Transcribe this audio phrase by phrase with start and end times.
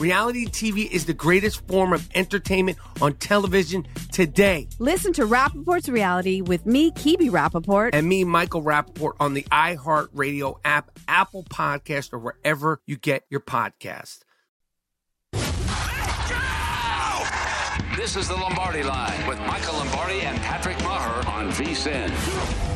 [0.00, 4.66] Reality TV is the greatest form of entertainment on television today.
[4.78, 7.90] Listen to Rapaport's reality with me, Kibi Rapaport.
[7.92, 13.40] And me, Michael Rapaport, on the iHeartRadio app, Apple Podcast, or wherever you get your
[13.40, 14.20] podcast.
[17.94, 22.69] This is the Lombardi Line with Michael Lombardi and Patrick Maher on VSIN.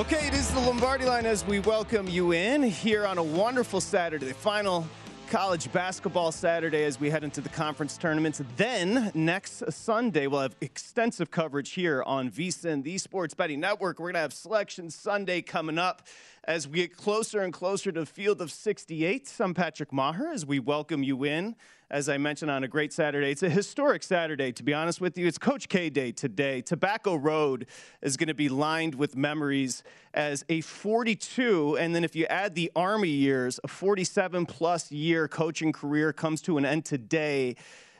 [0.00, 3.82] Okay, it is the Lombardi line as we welcome you in here on a wonderful
[3.82, 4.88] Saturday, the final
[5.28, 8.40] college basketball Saturday as we head into the conference tournaments.
[8.56, 13.98] Then next Sunday, we'll have extensive coverage here on VSIN, the Sports Betting Network.
[13.98, 16.06] We're going to have Selection Sunday coming up
[16.44, 19.32] as we get closer and closer to field of 68.
[19.40, 21.56] I'm Patrick Maher as we welcome you in
[21.90, 23.32] as I mentioned, on a great Saturday.
[23.32, 25.26] It's a historic Saturday, to be honest with you.
[25.26, 26.62] It's Coach K Day today.
[26.62, 27.66] Tobacco Road
[28.00, 29.82] is going to be lined with memories
[30.14, 35.26] as a 42, and then if you add the Army years, a 47 plus year
[35.26, 37.56] coaching career comes to an end today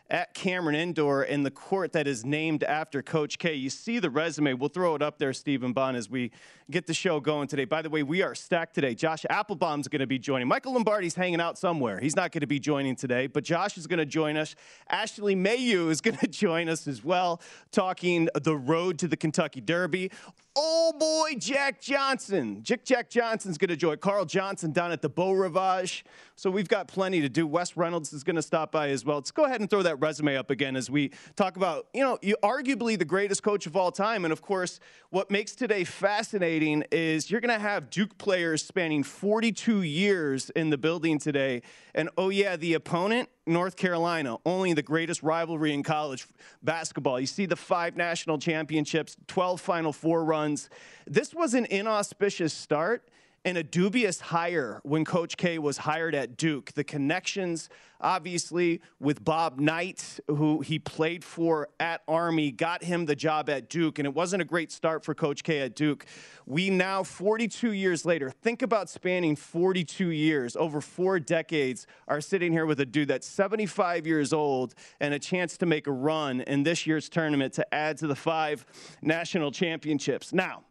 [0.08, 3.54] at Cameron Indoor in the court that is named after Coach K.
[3.54, 4.54] You see the resume.
[4.54, 6.32] We'll throw it up there, Stephen Bond, as we
[6.70, 7.64] get the show going today.
[7.64, 8.94] By the way, we are stacked today.
[8.94, 10.48] Josh Applebaum's going to be joining.
[10.48, 12.00] Michael Lombardi's hanging out somewhere.
[12.00, 14.54] He's not going to be joining today, but Josh is going to join us.
[14.88, 17.40] Ashley Mayu is going to join us as well,
[17.72, 20.10] talking the road to the Kentucky Derby.
[20.56, 22.62] Oh boy, Jack Johnson.
[22.62, 23.98] Jack Jack Johnson's going to join.
[23.98, 26.04] Carl Johnson down at the Beau Rivage.
[26.34, 27.46] So we've got plenty to do.
[27.46, 29.18] Wes Reynolds is going to stop by as well.
[29.18, 32.18] Let's go ahead and throw that resume up again as we talk about, you know,
[32.42, 34.24] arguably the greatest coach of all time.
[34.24, 34.80] And of course,
[35.10, 40.70] what makes today fascinating is you're going to have Duke players spanning 42 years in
[40.70, 41.62] the building today.
[41.94, 46.26] And oh, yeah, the opponent, North Carolina, only the greatest rivalry in college
[46.62, 47.18] basketball.
[47.18, 50.68] You see the five national championships, 12 Final Four runs.
[51.06, 53.08] This was an inauspicious start
[53.44, 56.72] and a dubious hire when Coach K was hired at Duke.
[56.72, 57.70] The connections,
[58.00, 63.70] obviously, with Bob Knight, who he played for at Army, got him the job at
[63.70, 66.04] Duke, and it wasn't a great start for Coach K at Duke.
[66.44, 72.52] We now, 42 years later, think about spanning 42 years, over four decades, are sitting
[72.52, 76.42] here with a dude that's 75 years old and a chance to make a run
[76.42, 78.66] in this year's tournament to add to the five
[79.00, 80.32] national championships.
[80.34, 80.64] Now,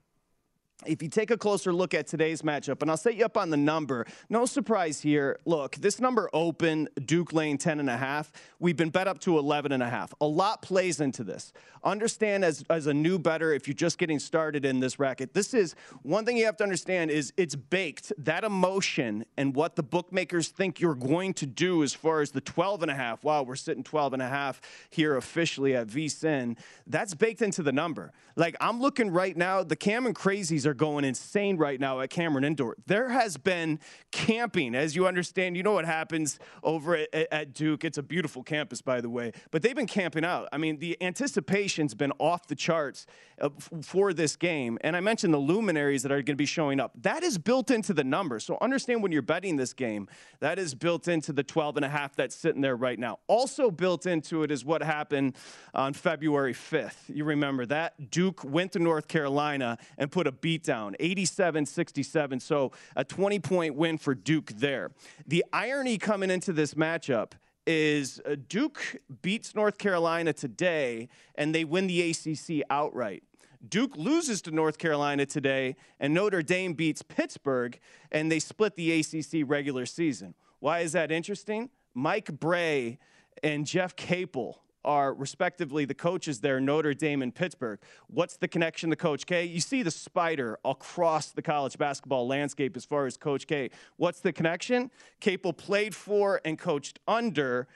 [0.86, 3.50] if you take a closer look at today's matchup, and I'll set you up on
[3.50, 5.38] the number, no surprise here.
[5.46, 8.32] Look, this number open, Duke Lane 10 and a half.
[8.60, 10.14] We've been bet up to 11 and a half.
[10.22, 11.52] A lot plays into this.
[11.84, 15.54] Understand as, as a new better, if you're just getting started in this racket, this
[15.54, 18.14] is one thing you have to understand is it's baked.
[18.18, 22.42] That emotion and what the bookmakers think you're going to do as far as the
[22.42, 23.24] 12 and a half.
[23.24, 26.58] Wow, we're sitting 12 and a half here officially at VSIN.
[26.88, 28.14] That's baked into the number.
[28.36, 32.46] Like I'm looking right now, the Cameron Crazies are going insane right now at Cameron
[32.46, 32.78] Indoor.
[32.86, 33.80] There has been
[34.12, 35.58] camping, as you understand.
[35.58, 37.84] You know what happens over at, at Duke.
[37.84, 39.34] It's a beautiful campus, by the way.
[39.52, 40.48] But they've been camping out.
[40.54, 43.06] I mean, the anticipation's been off the charts
[43.42, 43.50] uh,
[43.82, 44.78] for this game.
[44.82, 46.92] And I mentioned the luminaries that are going to be showing up.
[47.02, 48.40] That is built into the number.
[48.40, 50.08] So understand when you're betting this game,
[50.40, 53.20] that is built into the 12 and a half that's sitting there right now.
[53.28, 55.36] Also built into it is what happened
[55.74, 56.98] on February 5th.
[57.08, 58.12] You remember that?
[58.12, 62.40] Duke went to North Carolina and put a beat down, 87 67.
[62.40, 64.92] So a 20 point win for Duke there.
[65.28, 67.34] The irony coming into this matchup
[67.66, 73.24] is uh, Duke beats North Carolina today and they win the ACC outright.
[73.68, 77.78] Duke loses to North Carolina today, and Notre Dame beats Pittsburgh,
[78.10, 80.34] and they split the ACC regular season.
[80.60, 81.70] Why is that interesting?
[81.94, 83.00] Mike Brey
[83.44, 87.78] and Jeff Capel are respectively the coaches there, Notre Dame and Pittsburgh.
[88.08, 89.46] What's the connection to Coach K?
[89.46, 93.70] You see the spider across the college basketball landscape as far as Coach K.
[93.98, 94.90] What's the connection?
[95.20, 97.68] Capel played for and coached under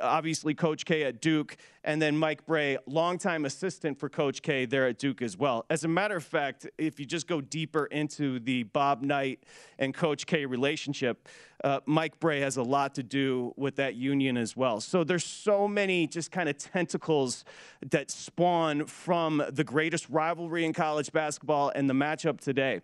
[0.00, 4.86] obviously Coach K at Duke, and then Mike Brey, longtime assistant for Coach K there
[4.86, 5.64] at Duke as well.
[5.70, 9.44] As a matter of fact, if you just go deeper into the Bob Knight
[9.78, 11.28] and Coach K relationship,
[11.62, 14.80] uh, Mike Brey has a lot to do with that union as well.
[14.80, 17.44] So there's so many just kind of tentacles
[17.90, 22.80] that spawn from the greatest rivalry in college basketball and the matchup today.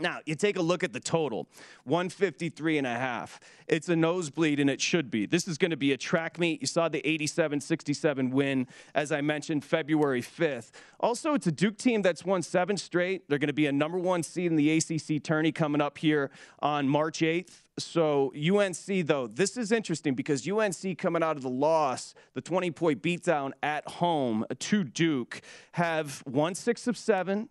[0.00, 1.48] Now, you take a look at the total
[1.84, 3.40] 153 and a half.
[3.66, 5.26] It's a nosebleed, and it should be.
[5.26, 6.60] This is going to be a track meet.
[6.60, 10.70] You saw the 87 67 win, as I mentioned, February 5th.
[10.98, 13.28] Also, it's a Duke team that's won seven straight.
[13.28, 16.30] They're going to be a number one seed in the ACC tourney coming up here
[16.60, 17.62] on March 8th.
[17.78, 22.70] So, UNC, though, this is interesting because UNC coming out of the loss, the 20
[22.72, 25.40] point beatdown at home to Duke,
[25.72, 27.48] have won six of seven.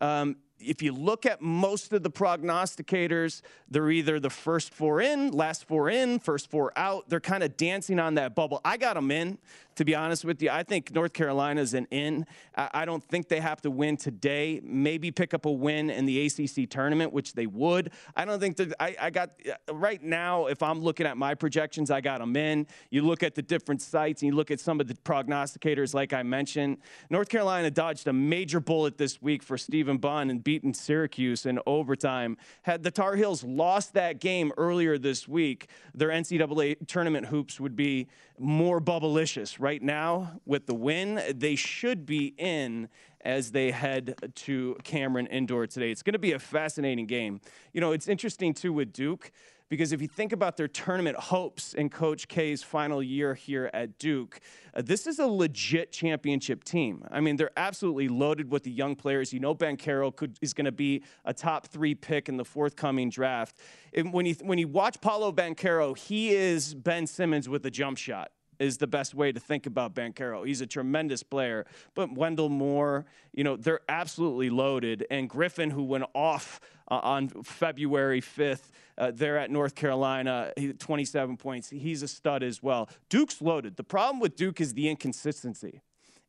[0.00, 5.30] Um, if you look at most of the prognosticators, they're either the first four in,
[5.32, 7.08] last four in, first four out.
[7.08, 8.60] They're kind of dancing on that bubble.
[8.64, 9.38] I got them in
[9.76, 10.50] to be honest with you.
[10.50, 12.26] I think North Carolina's an in.
[12.54, 14.60] I don't think they have to win today.
[14.62, 17.92] Maybe pick up a win in the ACC tournament, which they would.
[18.16, 20.46] I don't think that I, I got uh, right now.
[20.46, 22.66] If I'm looking at my projections, I got them in.
[22.90, 26.12] You look at the different sites and you look at some of the prognosticators, like
[26.12, 26.78] I mentioned.
[27.08, 31.58] North Carolina dodged a major bullet this week for Stephen Bunn and beaten Syracuse in
[31.66, 32.36] overtime.
[32.62, 37.76] Had the Tar Heels lost that game earlier this week, their NCAA tournament hoops would
[37.76, 38.08] be
[38.40, 39.56] more bubblicious.
[39.60, 42.88] Right now, with the win, they should be in
[43.22, 45.90] as they head to Cameron Indoor today.
[45.90, 47.40] It's going to be a fascinating game.
[47.72, 49.30] You know, it's interesting too with Duke
[49.70, 53.98] because if you think about their tournament hopes in Coach K's final year here at
[53.98, 54.40] Duke,
[54.74, 57.04] uh, this is a legit championship team.
[57.10, 59.32] I mean, they're absolutely loaded with the young players.
[59.32, 63.08] You know, Banchero could, is going to be a top three pick in the forthcoming
[63.08, 63.56] draft.
[63.94, 67.96] And when you when you watch Paolo Banchero, he is Ben Simmons with a jump
[67.96, 70.46] shot is the best way to think about Banchero.
[70.46, 71.64] He's a tremendous player.
[71.94, 75.06] But Wendell Moore, you know, they're absolutely loaded.
[75.10, 81.70] And Griffin, who went off on February 5th, uh, there at North Carolina, 27 points.
[81.70, 82.88] He's a stud as well.
[83.08, 83.76] Duke's loaded.
[83.76, 85.82] The problem with Duke is the inconsistency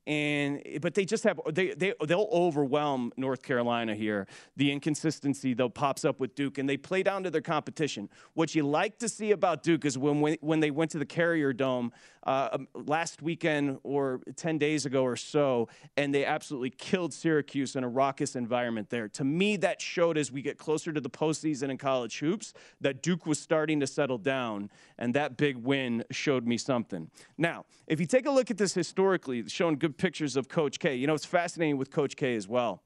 [0.07, 4.27] and but they just have they, they they'll overwhelm North Carolina here.
[4.57, 8.09] The inconsistency though pops up with Duke, and they play down to their competition.
[8.33, 11.05] What you like to see about Duke is when when when they went to the
[11.05, 11.91] Carrier Dome
[12.23, 17.75] uh, um, last weekend or ten days ago or so, and they absolutely killed Syracuse
[17.75, 19.07] in a raucous environment there.
[19.09, 23.03] To me, that showed as we get closer to the postseason in college hoops that
[23.03, 27.09] Duke was starting to settle down, and that big win showed me something.
[27.37, 30.95] Now, if you take a look at this historically, showing good pictures of Coach K.
[30.95, 32.81] You know, it's fascinating with Coach K as well.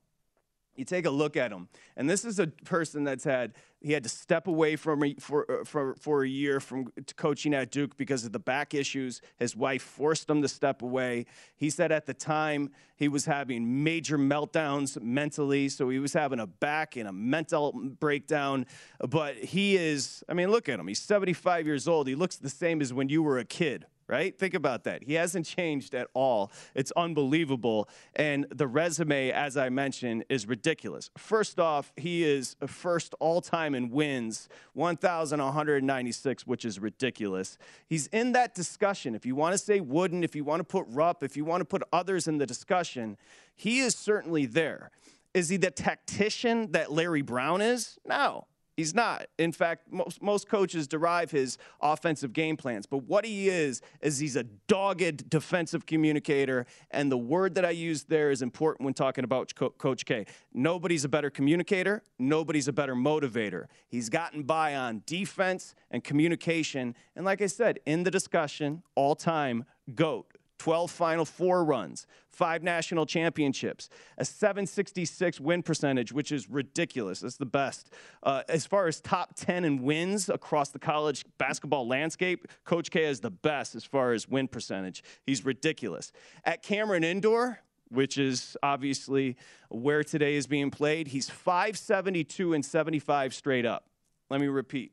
[0.76, 4.04] You take a look at him, and this is a person that's had he had
[4.04, 8.26] to step away from for uh, for for a year from coaching at Duke because
[8.26, 9.22] of the back issues.
[9.38, 11.28] His wife forced him to step away.
[11.56, 16.42] He said at the time he was having major meltdowns mentally, so he was having
[16.42, 18.66] a back and a mental breakdown.
[19.00, 20.88] But he is, I mean, look at him.
[20.90, 22.10] He's 75 years old.
[22.10, 24.38] He looks the same as when you were a kid right?
[24.38, 25.04] Think about that.
[25.04, 26.52] He hasn't changed at all.
[26.74, 27.90] It's unbelievable.
[28.16, 31.10] And the resume, as I mentioned, is ridiculous.
[31.18, 37.58] First off, he is first all time in wins, 1,196, which is ridiculous.
[37.88, 39.16] He's in that discussion.
[39.16, 41.62] If you want to say Wooden, if you want to put Rupp, if you want
[41.62, 43.18] to put others in the discussion,
[43.56, 44.92] he is certainly there.
[45.34, 47.98] Is he the tactician that Larry Brown is?
[48.06, 48.48] No.
[48.76, 49.28] He's not.
[49.40, 52.86] In fact, most, most coaches derive his offensive game plans.
[52.86, 56.66] But what he is, is he's a dogged defensive communicator.
[56.92, 60.26] And the word that I use there is important when talking about Co- Coach K.
[60.54, 63.68] Nobody's a better communicator, nobody's a better motivator.
[63.88, 66.96] He's gotten by on defense and communication.
[67.16, 70.28] And like I said, in the discussion, all time, GOAT.
[70.58, 77.20] 12 Final Four runs, five national championships, a 766 win percentage, which is ridiculous.
[77.20, 77.92] That's the best.
[78.24, 83.06] Uh, as far as top 10 in wins across the college basketball landscape, Coach K
[83.06, 85.04] is the best as far as win percentage.
[85.26, 86.12] He's ridiculous.
[86.44, 87.60] At Cameron Indoor,
[87.90, 89.38] which is obviously
[89.70, 93.86] where today is being played, he's 572 and 75 straight up.
[94.30, 94.92] Let me repeat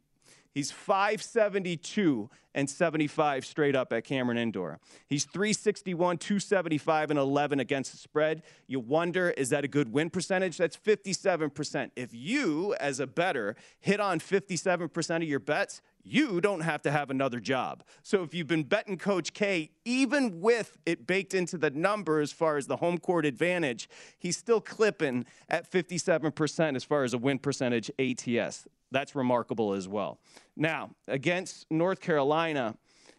[0.52, 4.78] He's 572 and 75 straight up at Cameron Indoor.
[5.08, 8.42] He's 361, 275, and 11 against the spread.
[8.66, 10.58] You wonder, is that a good win percentage?
[10.58, 11.90] That's 57%.
[11.96, 16.90] If you, as a better, hit on 57% of your bets, you don't have to
[16.90, 17.84] have another job.
[18.02, 22.32] So if you've been betting Coach K, even with it baked into the number as
[22.32, 27.18] far as the home court advantage, he's still clipping at 57% as far as a
[27.18, 28.66] win percentage ATS.
[28.92, 30.18] That's remarkable as well.
[30.56, 32.76] Now, against North Carolina,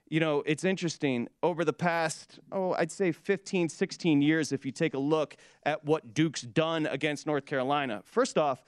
[0.08, 1.28] you know, it's interesting.
[1.42, 5.84] Over the past, oh, I'd say 15, 16 years, if you take a look at
[5.84, 8.64] what Duke's done against North Carolina, first off,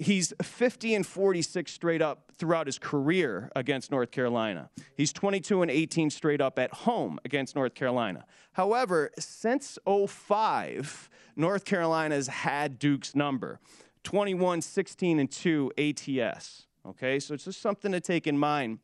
[0.00, 4.70] he's 50 and 46 straight up throughout his career against North Carolina.
[4.96, 8.24] He's 22 and 18 straight up at home against North Carolina.
[8.52, 13.60] However, since 05, North Carolina's had Duke's number
[14.04, 16.66] 21, 16, and 2 ATS.
[16.86, 18.78] Okay, so it's just something to take in mind.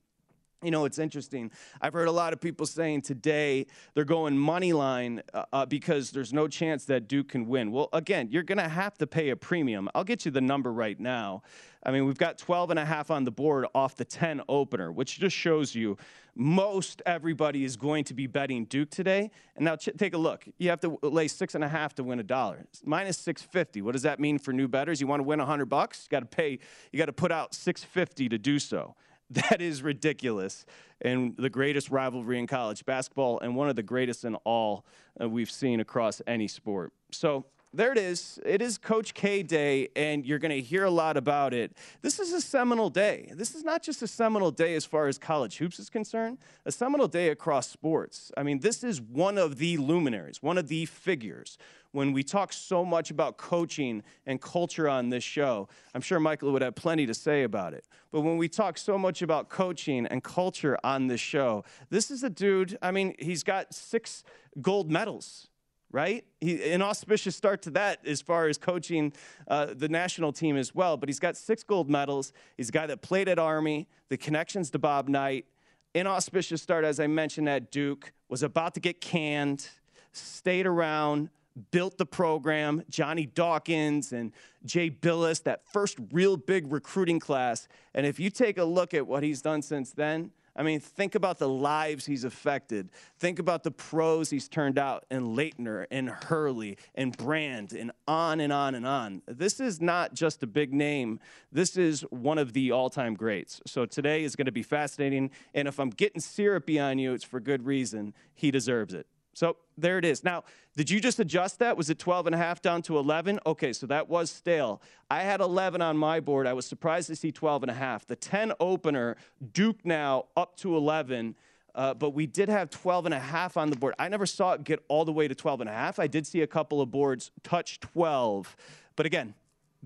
[0.63, 1.51] You know, it's interesting.
[1.83, 6.13] I've heard a lot of people saying today they're going money line uh, uh, because
[6.13, 7.73] there's no chance that Duke can win.
[7.73, 9.91] Well, again, you're going to have to pay a premium.
[9.95, 11.43] I'll get you the number right now.
[11.83, 14.91] I mean, we've got 12 and a half on the board off the 10 opener,
[14.91, 15.99] which just shows you
[16.35, 19.31] most everybody is going to be betting Duke today.
[19.57, 20.47] And now ch- take a look.
[20.57, 22.65] You have to lay six and a half to win a dollar.
[22.83, 23.83] Minus 650.
[23.83, 25.03] What does that mean for new betters?
[25.03, 26.07] You want to win 100 bucks?
[26.07, 26.59] You got to pay.
[26.93, 28.97] You got to put out 650 to do so.
[29.31, 30.65] That is ridiculous.
[31.01, 34.87] And the greatest rivalry in college basketball, and one of the greatest in all
[35.21, 36.93] uh, we've seen across any sport.
[37.11, 38.41] So there it is.
[38.45, 41.77] It is Coach K Day, and you're going to hear a lot about it.
[42.01, 43.31] This is a seminal day.
[43.35, 46.73] This is not just a seminal day as far as college hoops is concerned, a
[46.73, 48.33] seminal day across sports.
[48.37, 51.59] I mean, this is one of the luminaries, one of the figures.
[51.93, 56.53] When we talk so much about coaching and culture on this show, I'm sure Michael
[56.53, 57.87] would have plenty to say about it.
[58.11, 62.23] But when we talk so much about coaching and culture on this show, this is
[62.23, 64.25] a dude, I mean, he's got six
[64.63, 65.49] gold medals
[65.97, 66.27] right?
[66.43, 69.15] He, an auspicious start to that as far as coaching
[69.49, 70.99] uh, the national team as well.
[70.99, 72.35] But he's got six gold medals.
[72.59, 75.47] He's a guy that played at Army, the connections to Bob Knight.
[75.95, 79.71] Inauspicious start, as I mentioned, at Duke, was about to get canned,
[80.13, 81.31] stayed around,
[81.71, 82.83] built the program.
[82.91, 84.33] Johnny Dawkins and
[84.67, 87.69] Jay Bilas, that first real big recruiting class.
[87.95, 91.15] And if you take a look at what he's done since then, I mean, think
[91.15, 92.89] about the lives he's affected.
[93.19, 98.41] Think about the pros he's turned out in Laettner and Hurley and Brand and on
[98.41, 99.23] and on and on.
[99.27, 101.21] This is not just a big name.
[101.53, 103.61] This is one of the all time greats.
[103.67, 105.31] So today is going to be fascinating.
[105.55, 108.15] And if I'm getting syrupy on you, it's for good reason.
[108.35, 109.07] He deserves it.
[109.37, 110.25] So there it is.
[110.25, 110.45] Now,
[110.79, 111.77] did you just adjust that?
[111.77, 113.39] Was it 12 and a half down to 11?
[113.45, 114.81] Okay, so that was stale.
[115.11, 116.47] I had 11 on my board.
[116.47, 118.07] I was surprised to see 12 and a half.
[118.07, 119.19] The 10 opener,
[119.53, 121.35] Duke now up to 11.
[121.75, 123.93] Uh, but we did have 12 and a half on the board.
[123.99, 125.99] I never saw it get all the way to 12 and a half.
[125.99, 128.57] I did see a couple of boards touch 12.
[128.97, 129.35] But again,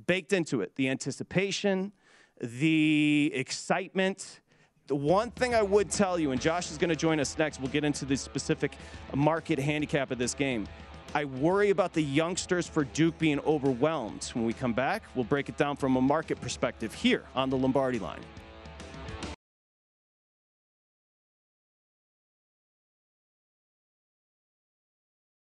[0.07, 1.91] baked into it, the anticipation,
[2.41, 4.43] the excitement,
[4.91, 7.61] the one thing I would tell you, and Josh is going to join us next,
[7.61, 8.73] we'll get into the specific
[9.15, 10.67] market handicap of this game.
[11.15, 14.25] I worry about the youngsters for Duke being overwhelmed.
[14.35, 17.57] When we come back, we'll break it down from a market perspective here on the
[17.57, 18.19] Lombardi line.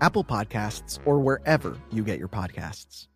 [0.00, 3.08] Apple Podcasts, or wherever you get your podcasts.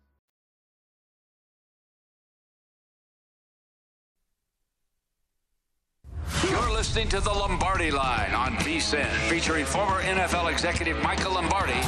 [6.49, 11.79] You're listening to the Lombardi Line on VSIN, featuring former NFL executive Michael Lombardi.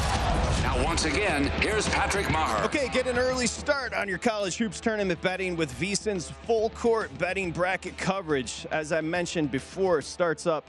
[0.64, 2.64] Now, once again, here's Patrick Maher.
[2.64, 7.16] Okay, get an early start on your college hoops tournament betting with VSIN's full court
[7.18, 8.66] betting bracket coverage.
[8.72, 10.66] As I mentioned before, starts up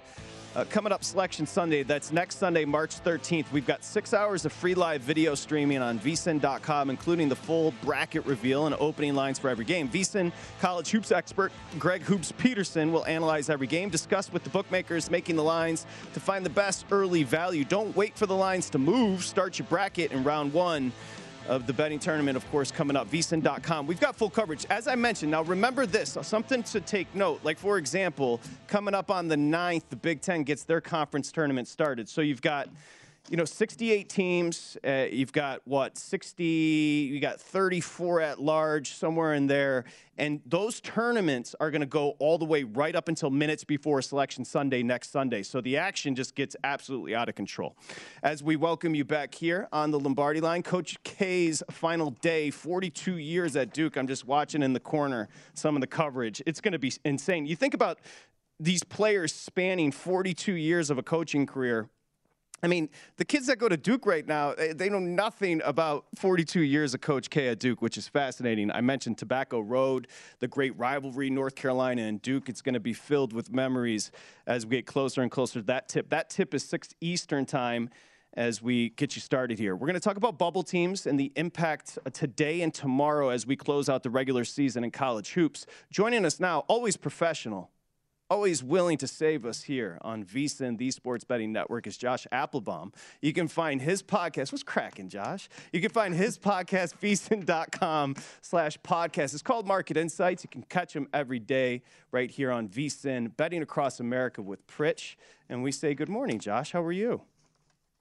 [0.56, 3.52] Uh, coming up Selection Sunday, that's next Sunday, March 13th.
[3.52, 8.24] We've got six hours of free live video streaming on vsin.com, including the full bracket
[8.24, 9.86] reveal and opening lines for every game.
[9.86, 15.10] vsin college hoops expert Greg Hoops Peterson will analyze every game, discuss with the bookmakers
[15.10, 15.84] making the lines
[16.14, 17.62] to find the best early value.
[17.62, 19.24] Don't wait for the lines to move.
[19.24, 20.90] Start your bracket in round one
[21.48, 23.10] of the betting tournament, of course, coming up.
[23.10, 23.86] VSIN.com.
[23.86, 24.66] We've got full coverage.
[24.70, 27.40] As I mentioned, now remember this something to take note.
[27.42, 31.68] Like, for example, coming up on the 9th, the Big Ten gets their conference tournament
[31.68, 32.08] started.
[32.08, 32.68] So you've got
[33.28, 34.76] you know, 68 teams.
[34.86, 36.44] Uh, you've got what 60?
[36.44, 39.84] You got 34 at large, somewhere in there.
[40.18, 44.00] And those tournaments are going to go all the way right up until minutes before
[44.00, 45.42] Selection Sunday next Sunday.
[45.42, 47.76] So the action just gets absolutely out of control.
[48.22, 53.18] As we welcome you back here on the Lombardi line, Coach K's final day, 42
[53.18, 53.96] years at Duke.
[53.96, 56.40] I'm just watching in the corner some of the coverage.
[56.46, 57.44] It's going to be insane.
[57.46, 57.98] You think about
[58.58, 61.90] these players spanning 42 years of a coaching career
[62.62, 66.06] I mean, the kids that go to Duke right now, eh, they know nothing about
[66.16, 68.70] 42 years of Coach K at Duke, which is fascinating.
[68.70, 70.08] I mentioned Tobacco Road,
[70.38, 72.48] the great rivalry, North Carolina and Duke.
[72.48, 74.10] It's going to be filled with memories
[74.46, 76.08] as we get closer and closer to that tip.
[76.10, 77.90] That tip is 6 Eastern time
[78.34, 79.74] as we get you started here.
[79.74, 83.46] We're going to talk about bubble teams and the impact uh, today and tomorrow as
[83.46, 85.66] we close out the regular season in college hoops.
[85.90, 87.70] Joining us now, always professional,
[88.28, 92.92] always willing to save us here on VSIN, the Sports Betting Network, is Josh Applebaum.
[93.20, 94.52] You can find his podcast.
[94.52, 95.48] What's cracking, Josh?
[95.72, 99.34] You can find his podcast, VSIN.com slash podcast.
[99.34, 100.44] It's called Market Insights.
[100.44, 105.16] You can catch him every day right here on VSIN, Betting Across America with Pritch.
[105.48, 106.72] And we say good morning, Josh.
[106.72, 107.22] How are you?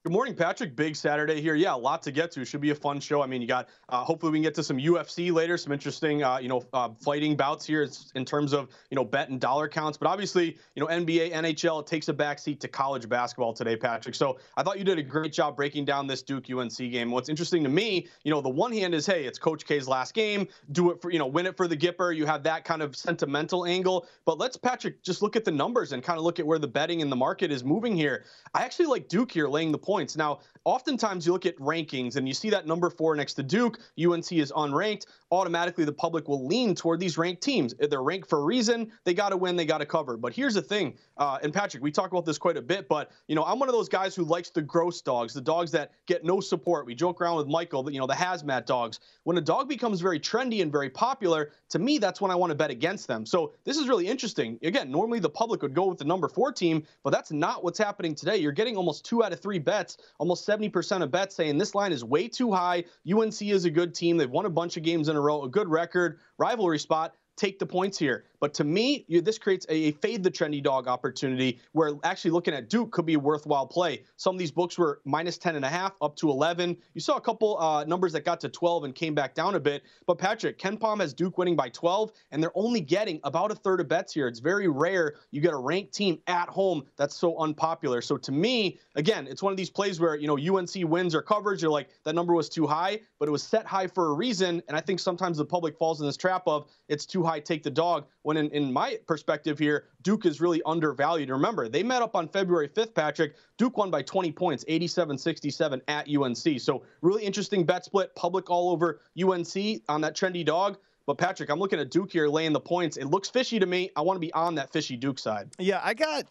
[0.05, 0.75] Good morning, Patrick.
[0.75, 1.55] Big Saturday here.
[1.55, 2.45] Yeah, a lot to get to.
[2.45, 3.23] Should be a fun show.
[3.23, 6.23] I mean, you got uh, hopefully we can get to some UFC later, some interesting
[6.23, 9.67] uh, you know uh, fighting bouts here in terms of you know bet and dollar
[9.67, 9.97] counts.
[9.97, 14.13] But obviously, you know NBA, NHL takes a backseat to college basketball today, Patrick.
[14.13, 17.09] So I thought you did a great job breaking down this Duke UNC game.
[17.09, 20.13] What's interesting to me, you know, the one hand is hey, it's Coach K's last
[20.13, 20.47] game.
[20.71, 22.15] Do it for you know win it for the Gipper.
[22.15, 24.05] You have that kind of sentimental angle.
[24.23, 26.67] But let's Patrick just look at the numbers and kind of look at where the
[26.67, 28.25] betting in the market is moving here.
[28.53, 30.17] I actually like Duke here laying the point points.
[30.17, 33.79] Now, oftentimes you look at rankings and you see that number four next to Duke,
[33.97, 35.05] UNC is unranked.
[35.31, 37.73] Automatically, the public will lean toward these ranked teams.
[37.79, 38.91] They're ranked for a reason.
[39.05, 39.55] They got to win.
[39.55, 40.17] They got to cover.
[40.17, 42.89] But here's the thing, uh, and Patrick, we talk about this quite a bit.
[42.89, 45.71] But you know, I'm one of those guys who likes the gross dogs, the dogs
[45.71, 46.85] that get no support.
[46.85, 48.99] We joke around with Michael, you know, the hazmat dogs.
[49.23, 52.51] When a dog becomes very trendy and very popular, to me, that's when I want
[52.51, 53.25] to bet against them.
[53.25, 54.59] So this is really interesting.
[54.61, 57.79] Again, normally the public would go with the number four team, but that's not what's
[57.79, 58.35] happening today.
[58.37, 59.84] You're getting almost two out of three bets,
[60.19, 62.83] almost 70% of bets saying this line is way too high.
[63.11, 64.17] UNC is a good team.
[64.17, 67.59] They've won a bunch of games in a row, a good record, rivalry spot take
[67.59, 68.25] the points here.
[68.45, 72.29] But to me, you, this creates a, a, fade the trendy dog opportunity where actually
[72.29, 74.03] looking at Duke could be a worthwhile play.
[74.17, 76.77] Some of these books were minus 10 and a half up to 11.
[76.93, 79.59] You saw a couple uh, numbers that got to 12 and came back down a
[79.59, 79.81] bit.
[80.05, 83.81] But Patrick, KenPom has Duke winning by 12, and they're only getting about a third
[83.81, 84.27] of bets here.
[84.27, 87.99] It's very rare you get a ranked team at home that's so unpopular.
[87.99, 91.23] So to me, again, it's one of these plays where, you know, UNC wins or
[91.23, 91.63] coverage.
[91.63, 94.61] You're like, that number was too high, but it was set high for a reason.
[94.67, 97.63] And I think sometimes the public falls in this trap of it's too high, take
[97.63, 98.05] the dog.
[98.21, 101.29] When in, in my perspective here, Duke is really undervalued.
[101.29, 103.35] Remember, they met up on February 5th, Patrick.
[103.57, 106.59] Duke won by 20 points, 87 67 at UNC.
[106.59, 110.77] So, really interesting bet split, public all over UNC on that trendy dog.
[111.05, 112.97] But Patrick, I'm looking at Duke here laying the points.
[112.97, 113.91] It looks fishy to me.
[113.95, 115.49] I want to be on that fishy Duke side.
[115.59, 116.25] Yeah, I got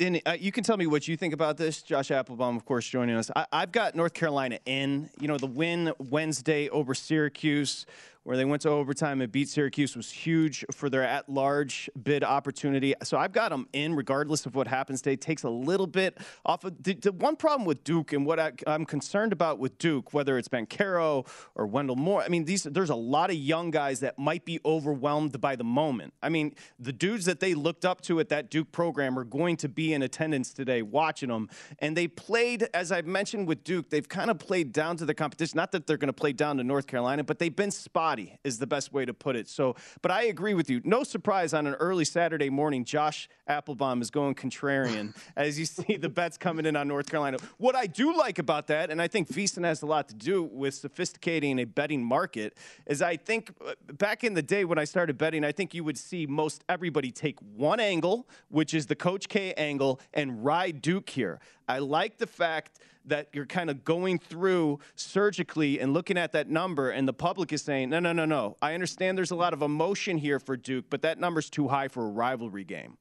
[0.00, 1.82] and uh, you can tell me what you think about this.
[1.82, 3.30] Josh Applebaum, of course, joining us.
[3.34, 5.10] I, have got North Carolina in.
[5.20, 7.86] You know, the win Wednesday over Syracuse,
[8.26, 12.24] where they went to overtime and beat Syracuse, was huge for their at large bid
[12.24, 12.92] opportunity.
[13.04, 15.14] So I've got them in, regardless of what happens today.
[15.14, 18.50] Takes a little bit off of the, the one problem with Duke and what I,
[18.66, 22.20] am concerned about with Duke, whether it's Banchero or Wendell Moore.
[22.20, 25.62] I mean, these there's a lot of young guys that might be overwhelmed by the
[25.62, 26.12] moment.
[26.20, 29.56] I mean, the dudes that they looked up to at that Duke program are going
[29.58, 31.48] to be in attendance today watching them.
[31.78, 35.14] And they played, as I've mentioned with Duke, they've kind of played down to the
[35.14, 35.56] competition.
[35.56, 37.70] Not that they're going to play down to North Carolina, but they've been
[38.16, 39.48] spotty, is the best way to put it.
[39.48, 40.80] So, but I agree with you.
[40.84, 45.96] No surprise on an early Saturday morning, Josh Applebaum is going contrarian as you see
[45.96, 47.38] the bets coming in on North Carolina.
[47.58, 50.42] What I do like about that, and I think VSIN has a lot to do
[50.42, 54.84] with sophisticating a betting market, is I think uh, back in the day when I
[54.84, 58.96] started betting, I think you would see most everybody take one angle, which is the
[58.96, 61.40] Coach K angle angle and ride Duke here.
[61.68, 66.48] I like the fact that you're kind of going through surgically and looking at that
[66.48, 68.56] number, and the public is saying, no, no, no, no.
[68.60, 71.88] I understand there's a lot of emotion here for Duke, but that number's too high
[71.88, 72.98] for a rivalry game.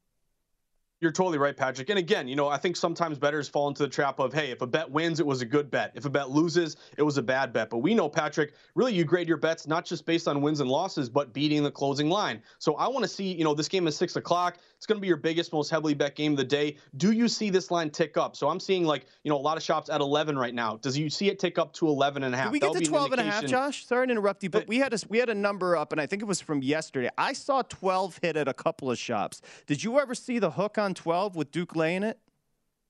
[1.01, 1.89] You're totally right, Patrick.
[1.89, 4.62] And again, you know, I think sometimes bettors fall into the trap of, hey, if
[4.62, 5.91] a bet wins, it was a good bet.
[5.93, 7.69] If a bet loses, it was a bad bet.
[7.69, 10.69] But we know, Patrick, really you grade your bets not just based on wins and
[10.69, 12.41] losses, but beating the closing line.
[12.60, 14.58] So I want to see, you know, this game is six o'clock.
[14.77, 16.77] It's going to be your biggest, most heavily bet game of the day.
[16.95, 18.38] Do you see this line tick up?
[18.38, 20.77] So I'm seeing like, you know, a lot of shops at 11 right now.
[20.77, 22.47] Does you see it tick up to 11 and a half?
[22.47, 23.86] Did we get That'll to 12 and a half, Josh?
[23.86, 26.05] Sorry to interrupt you, but we had a we had a number up, and I
[26.05, 27.10] think it was from yesterday.
[27.17, 29.41] I saw 12 hit at a couple of shops.
[29.67, 32.19] Did you ever see the hook on 12 with Duke laying it?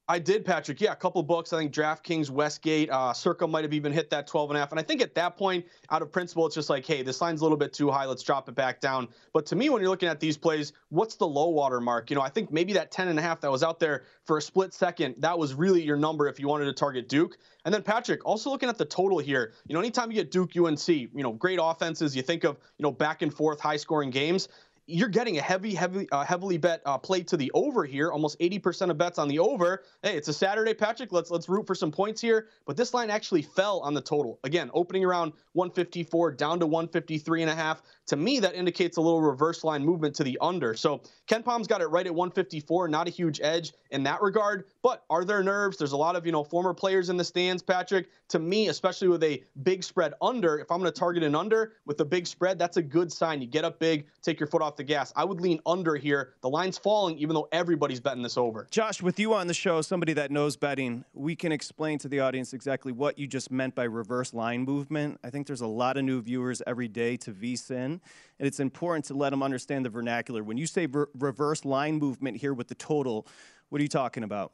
[0.08, 0.80] I did, Patrick.
[0.80, 1.52] Yeah, a couple books.
[1.52, 4.70] I think DraftKings, Westgate, uh, Circa might have even hit that 12 and a half.
[4.70, 7.42] And I think at that point, out of principle, it's just like, hey, this line's
[7.42, 8.06] a little bit too high.
[8.06, 9.08] Let's drop it back down.
[9.34, 12.12] But to me, when you're looking at these plays, what's the low water mark?
[12.12, 14.38] You know, I think maybe that 10 and a half that was out there for
[14.38, 17.40] a split second, that was really your number if you wanted to target Duke.
[17.66, 20.52] And then Patrick, also looking at the total here, you know, anytime you get Duke
[20.56, 24.12] UNC, you know, great offenses, you think of, you know, back and forth, high scoring
[24.12, 24.50] games
[24.88, 28.12] you're getting a heavy, heavy, uh, heavily bet uh, play to the over here.
[28.12, 29.84] Almost 80% of bets on the over.
[30.04, 31.12] Hey, it's a Saturday, Patrick.
[31.12, 32.48] Let's let's root for some points here.
[32.66, 34.40] But this line actually fell on the total.
[34.44, 37.82] Again, opening around 154 down to 153 and a half.
[38.08, 40.76] To me, that indicates a little reverse line movement to the under.
[40.76, 42.88] So KenPom's got it right at 154.
[42.88, 44.66] Not a huge edge in that regard.
[44.86, 45.78] But are there nerves?
[45.78, 48.08] There's a lot of you know former players in the stands, Patrick.
[48.30, 51.74] To me, especially with a big spread under, if I'm going to target an under
[51.88, 53.42] with a big spread, that's a good sign.
[53.42, 55.12] You get up big, take your foot off the gas.
[55.16, 56.34] I would lean under here.
[56.42, 58.68] The line's falling, even though everybody's betting this over.
[58.70, 62.20] Josh, with you on the show, somebody that knows betting, we can explain to the
[62.20, 65.20] audience exactly what you just meant by reverse line movement.
[65.24, 68.02] I think there's a lot of new viewers every day to VSIN, and
[68.38, 70.44] it's important to let them understand the vernacular.
[70.44, 73.26] When you say re- reverse line movement here with the total,
[73.70, 74.52] what are you talking about?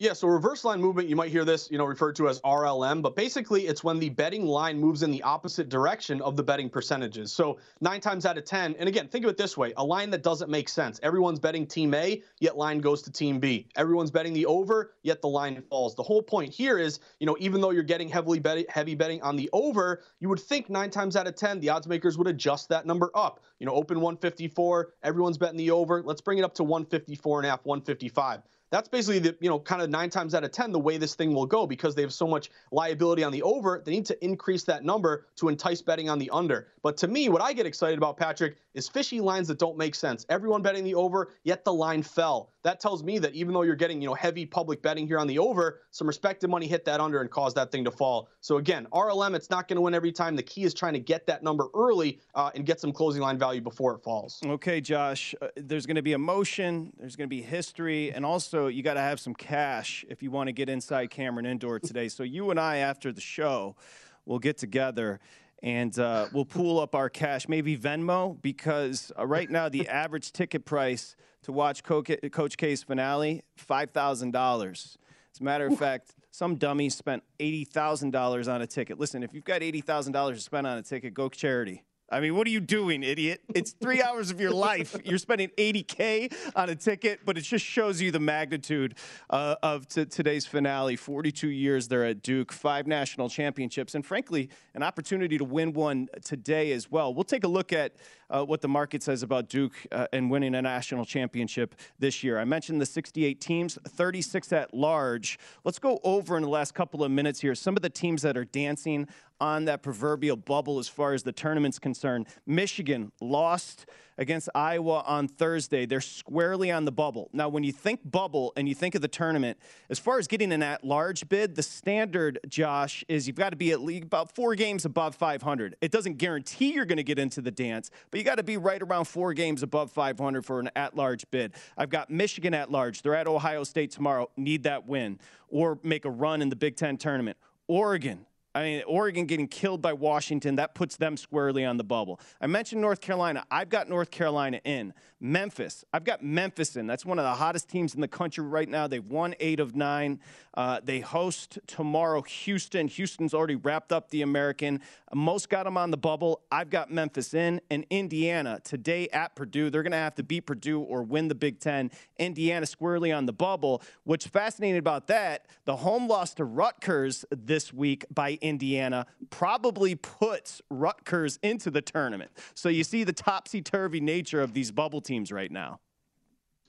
[0.00, 3.02] Yeah, so reverse line movement, you might hear this, you know, referred to as RLM,
[3.02, 6.70] but basically it's when the betting line moves in the opposite direction of the betting
[6.70, 7.32] percentages.
[7.32, 10.10] So nine times out of 10, and again, think of it this way a line
[10.10, 11.00] that doesn't make sense.
[11.02, 13.66] Everyone's betting team A, yet line goes to team B.
[13.74, 15.96] Everyone's betting the over, yet the line falls.
[15.96, 19.20] The whole point here is, you know, even though you're getting heavily bet- heavy betting
[19.22, 22.28] on the over, you would think nine times out of 10, the odds makers would
[22.28, 23.40] adjust that number up.
[23.58, 26.04] You know, open 154, everyone's betting the over.
[26.04, 29.58] Let's bring it up to 154 and a half, 155 that's basically the you know
[29.58, 32.02] kind of nine times out of ten the way this thing will go because they
[32.02, 35.82] have so much liability on the over they need to increase that number to entice
[35.82, 36.68] betting on the under.
[36.82, 39.94] But to me what i get excited about patrick is fishy lines that don't make
[39.94, 40.24] sense.
[40.28, 42.52] Everyone betting the over yet the line fell.
[42.62, 45.26] That tells me that even though you're getting you know heavy public betting here on
[45.26, 48.28] the over some respected money hit that under and caused that thing to fall.
[48.40, 50.36] So again rlm it's not going to win every time.
[50.36, 53.38] The key is trying to get that number early uh, and get some closing line
[53.38, 54.40] value before it falls.
[54.44, 58.68] Okay josh uh, there's going to be emotion there's going to be history and also
[58.68, 62.08] you got to have some cash if you want to get inside Cameron Indoor today.
[62.08, 63.76] So you and I, after the show,
[64.24, 65.20] will get together
[65.62, 70.32] and uh, we'll pool up our cash, maybe Venmo, because uh, right now the average
[70.32, 74.98] ticket price to watch Coach K's finale five thousand dollars.
[75.34, 78.98] As a matter of fact, some dummy spent eighty thousand dollars on a ticket.
[78.98, 81.84] Listen, if you've got eighty thousand dollars to spend on a ticket, go charity.
[82.10, 83.42] I mean, what are you doing, idiot?
[83.54, 84.96] It's three hours of your life.
[85.04, 88.94] You're spending 80K on a ticket, but it just shows you the magnitude
[89.28, 90.96] uh, of t- today's finale.
[90.96, 96.08] 42 years there at Duke, five national championships, and frankly, an opportunity to win one
[96.24, 97.12] today as well.
[97.12, 97.92] We'll take a look at
[98.30, 102.38] uh, what the market says about Duke uh, and winning a national championship this year.
[102.38, 105.38] I mentioned the 68 teams, 36 at large.
[105.64, 108.36] Let's go over in the last couple of minutes here some of the teams that
[108.36, 109.08] are dancing
[109.40, 112.26] on that proverbial bubble as far as the tournament's concerned.
[112.46, 113.86] Michigan lost
[114.18, 115.86] against Iowa on Thursday.
[115.86, 117.30] They're squarely on the bubble.
[117.32, 120.52] Now, when you think bubble and you think of the tournament, as far as getting
[120.52, 124.34] an at large bid, the standard, Josh, is you've got to be at least about
[124.34, 125.76] four games above 500.
[125.80, 128.56] It doesn't guarantee you're going to get into the dance, but you got to be
[128.56, 131.54] right around four games above 500 for an at large bid.
[131.76, 133.02] I've got Michigan at large.
[133.02, 134.28] They're at Ohio State tomorrow.
[134.36, 137.38] Need that win or make a run in the Big Ten tournament.
[137.68, 142.18] Oregon, I mean, Oregon getting killed by Washington, that puts them squarely on the bubble.
[142.40, 143.44] I mentioned North Carolina.
[143.50, 144.94] I've got North Carolina in.
[145.20, 146.86] Memphis, I've got Memphis in.
[146.86, 148.86] That's one of the hottest teams in the country right now.
[148.86, 150.20] They've won eight of nine.
[150.54, 152.86] Uh, they host tomorrow Houston.
[152.88, 154.80] Houston's already wrapped up the American.
[155.12, 156.42] Most got them on the bubble.
[156.52, 157.60] I've got Memphis in.
[157.70, 159.70] And Indiana today at Purdue.
[159.70, 161.90] They're going to have to beat Purdue or win the Big Ten.
[162.18, 163.82] Indiana squarely on the bubble.
[164.04, 170.62] What's fascinating about that, the home loss to Rutgers this week by Indiana probably puts
[170.70, 172.30] Rutgers into the tournament.
[172.54, 175.80] So you see the topsy turvy nature of these bubble teams right now.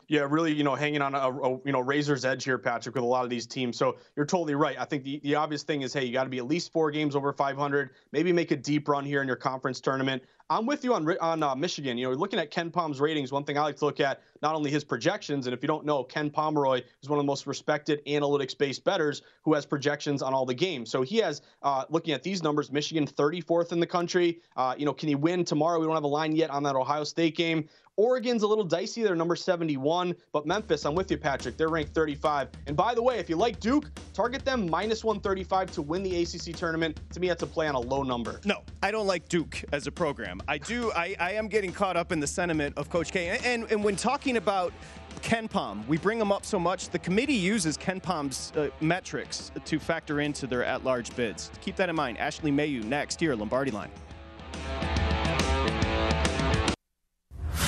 [0.08, 3.04] Yeah, really, you know, hanging on a, a, you know razor's edge here, Patrick, with
[3.04, 3.78] a lot of these teams.
[3.78, 4.76] So you're totally right.
[4.80, 6.90] I think the, the obvious thing is, hey, you got to be at least four
[6.90, 7.92] games over 500.
[8.12, 10.24] Maybe make a deep run here in your conference tournament.
[10.52, 11.98] I'm with you on on uh, Michigan.
[11.98, 14.72] You know, looking at KenPom's ratings, one thing I like to look at not only
[14.72, 18.04] his projections, and if you don't know, Ken Pomeroy is one of the most respected
[18.08, 20.90] analytics-based bettors who has projections on all the games.
[20.90, 24.42] So he has, uh, looking at these numbers, Michigan 34th in the country.
[24.56, 25.80] Uh, you know, can he win tomorrow?
[25.80, 27.70] We don't have a line yet on that Ohio State game.
[28.00, 29.04] Oregon's a little dicey.
[29.04, 30.16] They're number 71.
[30.32, 31.58] But Memphis, I'm with you, Patrick.
[31.58, 32.48] They're ranked 35.
[32.66, 36.22] And by the way, if you like Duke, target them minus 135 to win the
[36.22, 36.98] ACC tournament.
[37.12, 38.40] To me, that's a play on a low number.
[38.46, 40.39] No, I don't like Duke as a program.
[40.48, 40.92] I do.
[40.94, 43.40] I, I am getting caught up in the sentiment of Coach K.
[43.44, 44.74] And, and, when talking about
[45.22, 46.90] KenPom, we bring him up so much.
[46.90, 51.52] The committee uses KenPom's uh, metrics to factor into their at-large bids.
[51.62, 52.18] Keep that in mind.
[52.18, 53.92] Ashley Mayu next here, Lombardi Line.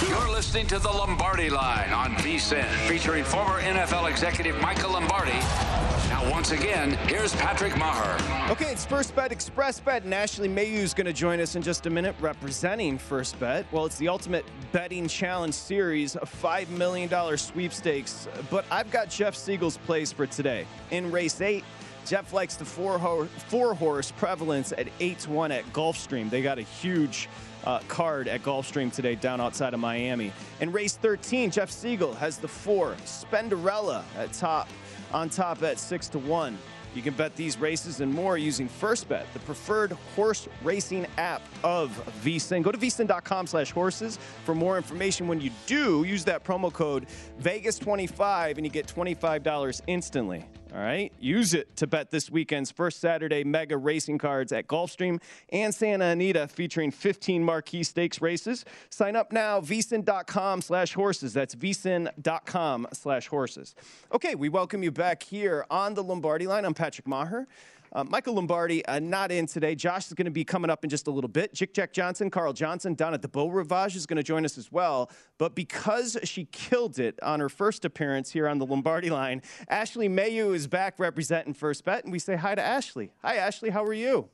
[0.08, 5.40] You're listening to the Lombardi Line on VSIN, featuring former NFL executive Michael Lombardi.
[6.12, 8.18] Now, once again, here's Patrick Maher.
[8.52, 11.62] Okay, it's First Bet Express Bet, and Ashley Mayu is going to join us in
[11.62, 13.66] just a minute representing First Bet.
[13.72, 14.44] Well, it's the Ultimate
[14.74, 18.28] Betting Challenge Series, a $5 million sweepstakes.
[18.50, 20.68] But I've got Jeff Siegel's place for today.
[20.90, 21.64] In race eight,
[22.06, 26.30] Jeff likes the four, ho- four horse prevalence at 8 to 1 at Gulfstream.
[26.30, 27.30] They got a huge
[27.64, 30.34] uh, card at Gulfstream today down outside of Miami.
[30.60, 34.68] In race 13, Jeff Siegel has the four Spenderella at top
[35.14, 36.58] on top at 6 to 1.
[36.94, 41.42] You can bet these races and more using First Bet, the preferred horse racing app
[41.64, 41.90] of
[42.24, 42.64] VSIN.
[42.64, 45.28] Go to vsin.com slash horses for more information.
[45.28, 47.08] When you do, use that promo code
[47.42, 50.46] Vegas25 and you get $25 instantly.
[50.74, 51.12] All right.
[51.20, 56.06] Use it to bet this weekend's first Saturday mega racing cards at Gulfstream and Santa
[56.06, 58.64] Anita featuring 15 marquee stakes races.
[58.90, 61.34] Sign up now, vsin.com slash horses.
[61.34, 63.76] That's vsin.com slash horses.
[64.14, 66.64] Okay, we welcome you back here on the Lombardi line.
[66.64, 67.48] I'm Patrick Maher.
[67.94, 69.76] Uh, Michael Lombardi uh, not in today.
[69.76, 71.54] Josh is going to be coming up in just a little bit.
[71.54, 74.58] Jick Jack Johnson, Carl Johnson Donna at the Beau Rivage is going to join us
[74.58, 75.12] as well.
[75.38, 80.08] But because she killed it on her first appearance here on the Lombardi line, Ashley
[80.08, 83.12] Mayu is back representing First Bet, and we say hi to Ashley.
[83.24, 83.70] Hi, Ashley.
[83.70, 84.30] How are you?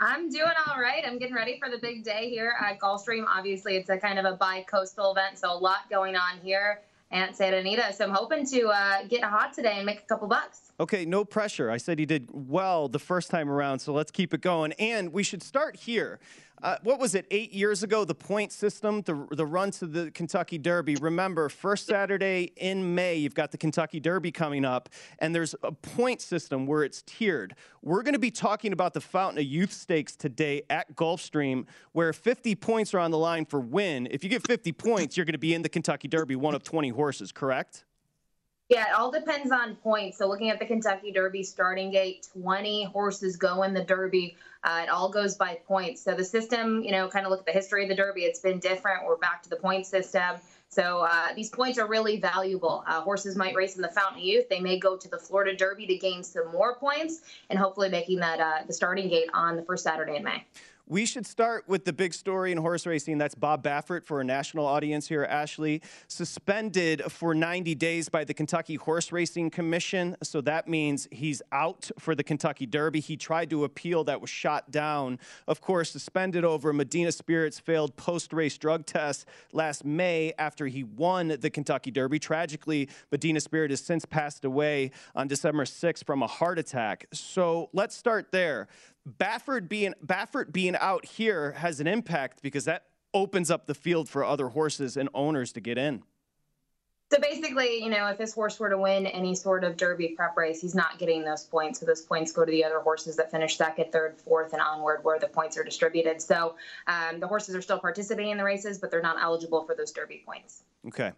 [0.00, 1.02] I'm doing all right.
[1.04, 3.24] I'm getting ready for the big day here at Gulfstream.
[3.26, 7.36] Obviously, it's a kind of a bi-coastal event, so a lot going on here at
[7.36, 7.92] Santa Anita.
[7.92, 10.72] So I'm hoping to uh, get hot today and make a couple bucks.
[10.80, 11.70] Okay, no pressure.
[11.70, 14.72] I said he did well the first time around, so let's keep it going.
[14.72, 16.18] And we should start here.
[16.62, 20.10] Uh, what was it, eight years ago, the point system, the, the run to the
[20.10, 20.96] Kentucky Derby?
[20.96, 24.88] Remember, first Saturday in May, you've got the Kentucky Derby coming up,
[25.20, 27.54] and there's a point system where it's tiered.
[27.82, 32.12] We're going to be talking about the Fountain of Youth Stakes today at Gulfstream, where
[32.12, 34.08] 50 points are on the line for win.
[34.10, 36.64] If you get 50 points, you're going to be in the Kentucky Derby, one of
[36.64, 37.84] 20 horses, correct?
[38.68, 40.18] Yeah, it all depends on points.
[40.18, 44.36] So looking at the Kentucky Derby starting gate, 20 horses go in the Derby.
[44.62, 46.02] Uh, it all goes by points.
[46.02, 48.22] So the system, you know, kind of look at the history of the Derby.
[48.22, 49.06] It's been different.
[49.06, 50.36] We're back to the point system.
[50.68, 52.84] So uh, these points are really valuable.
[52.86, 54.50] Uh, horses might race in the Fountain Youth.
[54.50, 58.18] They may go to the Florida Derby to gain some more points, and hopefully making
[58.18, 60.44] that uh, the starting gate on the first Saturday in May.
[60.90, 63.18] We should start with the big story in horse racing.
[63.18, 65.22] That's Bob Baffert for a national audience here.
[65.22, 70.16] Ashley suspended for 90 days by the Kentucky Horse Racing Commission.
[70.22, 73.00] So that means he's out for the Kentucky Derby.
[73.00, 75.18] He tried to appeal, that was shot down.
[75.46, 80.84] Of course, suspended over Medina Spirit's failed post race drug test last May after he
[80.84, 82.18] won the Kentucky Derby.
[82.18, 87.04] Tragically, Medina Spirit has since passed away on December 6th from a heart attack.
[87.12, 88.68] So let's start there.
[89.08, 94.08] Baffert being Baffert being out here has an impact because that opens up the field
[94.08, 96.02] for other horses and owners to get in.
[97.10, 100.36] So basically, you know, if this horse were to win any sort of Derby prep
[100.36, 101.80] race, he's not getting those points.
[101.80, 105.02] So those points go to the other horses that finish second, third, fourth, and onward,
[105.04, 106.20] where the points are distributed.
[106.20, 109.74] So um, the horses are still participating in the races, but they're not eligible for
[109.74, 110.64] those Derby points.
[110.86, 111.12] Okay.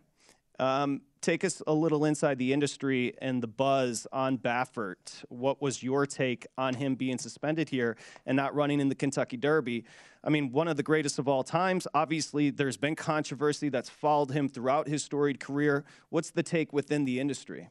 [0.60, 5.24] Um, take us a little inside the industry and the buzz on Baffert.
[5.28, 9.36] What was your take on him being suspended here and not running in the Kentucky
[9.36, 9.84] Derby?
[10.24, 11.86] I mean, one of the greatest of all times.
[11.94, 15.84] Obviously, there's been controversy that's followed him throughout his storied career.
[16.08, 17.68] What's the take within the industry?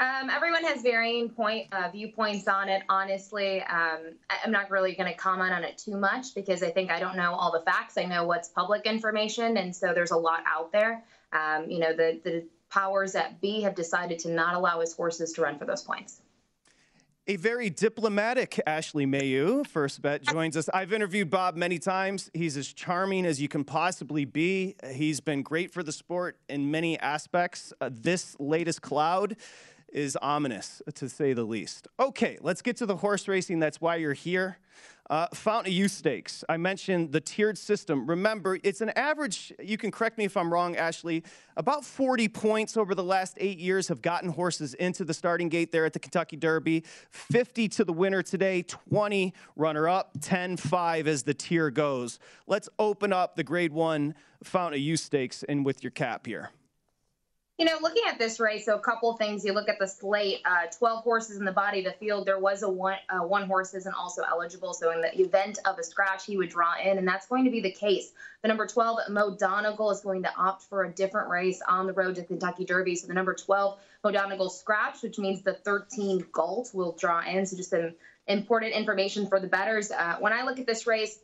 [0.00, 2.82] Um, everyone has varying point uh, viewpoints on it.
[2.88, 4.00] Honestly, um,
[4.44, 7.16] I'm not really going to comment on it too much because I think I don't
[7.16, 7.96] know all the facts.
[7.96, 11.04] I know what's public information, and so there's a lot out there.
[11.34, 15.32] Um, you know, the, the powers that be have decided to not allow his horses
[15.32, 16.20] to run for those points.
[17.26, 20.68] A very diplomatic Ashley Mayu, first bet, joins us.
[20.68, 22.30] I've interviewed Bob many times.
[22.34, 24.76] He's as charming as you can possibly be.
[24.92, 27.72] He's been great for the sport in many aspects.
[27.80, 29.36] Uh, this latest cloud
[29.94, 31.88] is ominous, to say the least.
[31.98, 33.60] Okay, let's get to the horse racing.
[33.60, 34.58] That's why you're here.
[35.10, 36.44] Uh, Fountain of Youth Stakes.
[36.48, 38.06] I mentioned the tiered system.
[38.08, 41.22] Remember, it's an average, you can correct me if I'm wrong, Ashley,
[41.58, 45.72] about 40 points over the last eight years have gotten horses into the starting gate
[45.72, 46.84] there at the Kentucky Derby.
[47.10, 52.18] 50 to the winner today, 20 runner up, 10 5 as the tier goes.
[52.46, 56.50] Let's open up the grade one Fountain of Youth Stakes and with your cap here.
[57.56, 59.44] You know, looking at this race, so a couple of things.
[59.44, 62.26] You look at the slate, uh, 12 horses in the body of the field.
[62.26, 64.74] There was a one, uh, one horse isn't also eligible.
[64.74, 67.52] So in the event of a scratch, he would draw in, and that's going to
[67.52, 68.10] be the case.
[68.42, 71.92] The number 12, Mo Donegal, is going to opt for a different race on the
[71.92, 72.96] road to Kentucky Derby.
[72.96, 77.46] So the number 12, Mo Donegal scratch, which means the 13 Galt will draw in.
[77.46, 77.94] So just some
[78.26, 79.92] important information for the betters.
[79.92, 81.20] Uh, when I look at this race,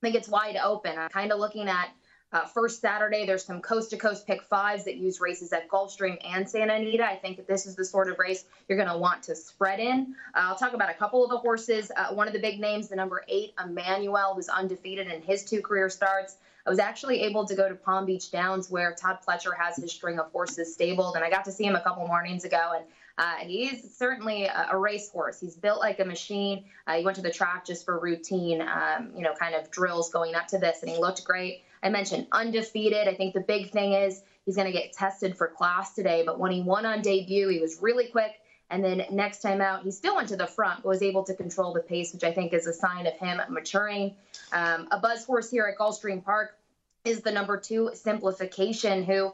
[0.00, 0.96] I think it's wide open.
[0.96, 1.88] I'm kind of looking at
[2.32, 6.16] uh, first Saturday, there's some coast to coast pick fives that use races at Gulfstream
[6.26, 7.04] and Santa Anita.
[7.04, 9.80] I think that this is the sort of race you're going to want to spread
[9.80, 10.14] in.
[10.34, 11.90] Uh, I'll talk about a couple of the horses.
[11.94, 15.60] Uh, one of the big names, the number eight, Emmanuel, who's undefeated in his two
[15.60, 16.36] career starts.
[16.66, 19.92] I was actually able to go to Palm Beach Downs where Todd Pletcher has his
[19.92, 22.72] string of horses stabled, and I got to see him a couple mornings ago.
[22.76, 22.84] And
[23.18, 25.40] uh, he's certainly a, a racehorse.
[25.40, 26.64] He's built like a machine.
[26.86, 30.10] Uh, he went to the track just for routine, um, you know, kind of drills
[30.10, 31.62] going up to this, and he looked great.
[31.82, 33.08] I mentioned undefeated.
[33.08, 36.22] I think the big thing is he's going to get tested for class today.
[36.24, 38.32] But when he won on debut, he was really quick.
[38.70, 41.34] And then next time out, he still went to the front, but was able to
[41.34, 44.14] control the pace, which I think is a sign of him maturing.
[44.52, 46.56] Um, a buzz horse here at Gulfstream Park
[47.04, 49.32] is the number two simplification, who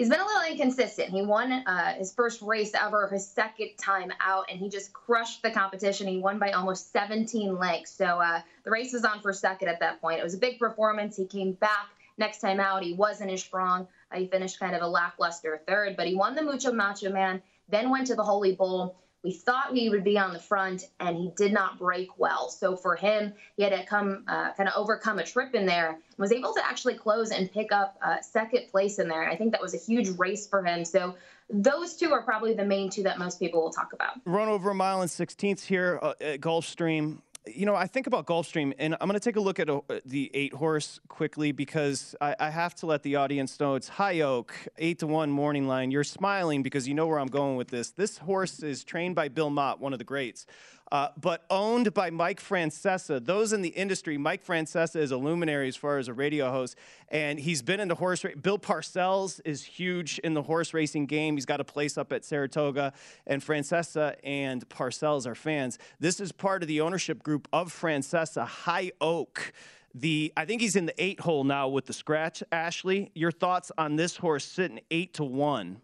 [0.00, 1.10] he's been a little inconsistent.
[1.10, 5.42] He won uh, his first race ever, his second time out, and he just crushed
[5.42, 6.08] the competition.
[6.08, 7.90] He won by almost 17 lengths.
[7.90, 10.18] So uh, the race was on for second at that point.
[10.18, 11.18] It was a big performance.
[11.18, 12.82] He came back next time out.
[12.82, 13.86] He wasn't as strong.
[14.10, 17.42] Uh, he finished kind of a lackluster third, but he won the Mucho Macho Man,
[17.68, 18.96] then went to the Holy Bull.
[19.22, 22.48] We thought he would be on the front, and he did not break well.
[22.48, 25.98] So for him, he had to come uh, kind of overcome a trip in there.
[26.16, 29.28] Was able to actually close and pick up uh, second place in there.
[29.28, 30.84] I think that was a huge race for him.
[30.84, 31.16] So
[31.50, 34.14] those two are probably the main two that most people will talk about.
[34.24, 38.26] Run over a mile and 16th here uh, at Gulfstream you know, I think about
[38.26, 41.52] Gulfstream, and I'm going to take a look at a, uh, the eight horse quickly
[41.52, 45.30] because I, I, have to let the audience know it's High Oak, eight to one
[45.30, 45.90] morning line.
[45.90, 47.90] You're smiling because you know where I'm going with this.
[47.90, 50.46] This horse is trained by Bill Mott, one of the greats
[50.92, 53.24] uh, but owned by Mike Francesa.
[53.24, 56.76] Those in the industry, Mike Francesa is a luminary as far as a radio host,
[57.08, 58.36] and he's been in the horse race.
[58.40, 61.36] Bill Parcells is huge in the horse racing game.
[61.36, 62.92] He's got a place up at Saratoga,
[63.26, 65.78] and Francesa and Parcells are fans.
[66.00, 69.52] This is part of the ownership group of Francesa, High Oak.
[69.94, 72.42] The I think he's in the eight hole now with the scratch.
[72.52, 75.80] Ashley, your thoughts on this horse sitting eight to one?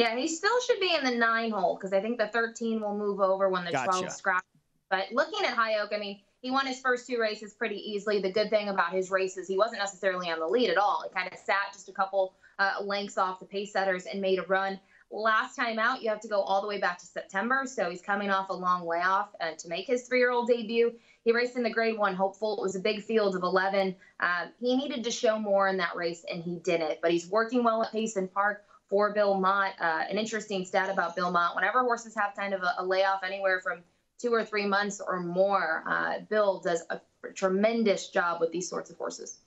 [0.00, 2.96] Yeah, he still should be in the nine hole because I think the 13 will
[2.96, 3.98] move over when the gotcha.
[3.98, 4.44] 12 scratch.
[4.88, 8.18] But looking at High Oak, I mean, he won his first two races pretty easily.
[8.18, 11.04] The good thing about his races, he wasn't necessarily on the lead at all.
[11.06, 14.38] He kind of sat just a couple uh, lengths off the pace setters and made
[14.38, 14.80] a run.
[15.10, 18.00] Last time out, you have to go all the way back to September, so he's
[18.00, 19.28] coming off a long layoff.
[19.40, 22.56] And to make his three-year-old debut, he raced in the Grade One hopeful.
[22.56, 23.94] It was a big field of 11.
[24.18, 27.00] Uh, he needed to show more in that race, and he didn't.
[27.02, 29.72] But he's working well at Payson Park for Bill Mott.
[29.80, 33.22] Uh, an interesting stat about Bill Mott whenever horses have kind of a, a layoff
[33.24, 33.82] anywhere from
[34.18, 37.00] two or three months or more, uh, Bill does a
[37.34, 39.38] tremendous job with these sorts of horses.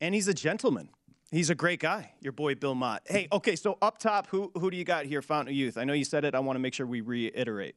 [0.00, 0.88] And he's a gentleman.
[1.30, 3.02] He's a great guy, your boy Bill Mott.
[3.06, 5.78] Hey, okay, so up top, who who do you got here, Fountain of Youth?
[5.78, 6.34] I know you said it.
[6.34, 7.74] I want to make sure we reiterate.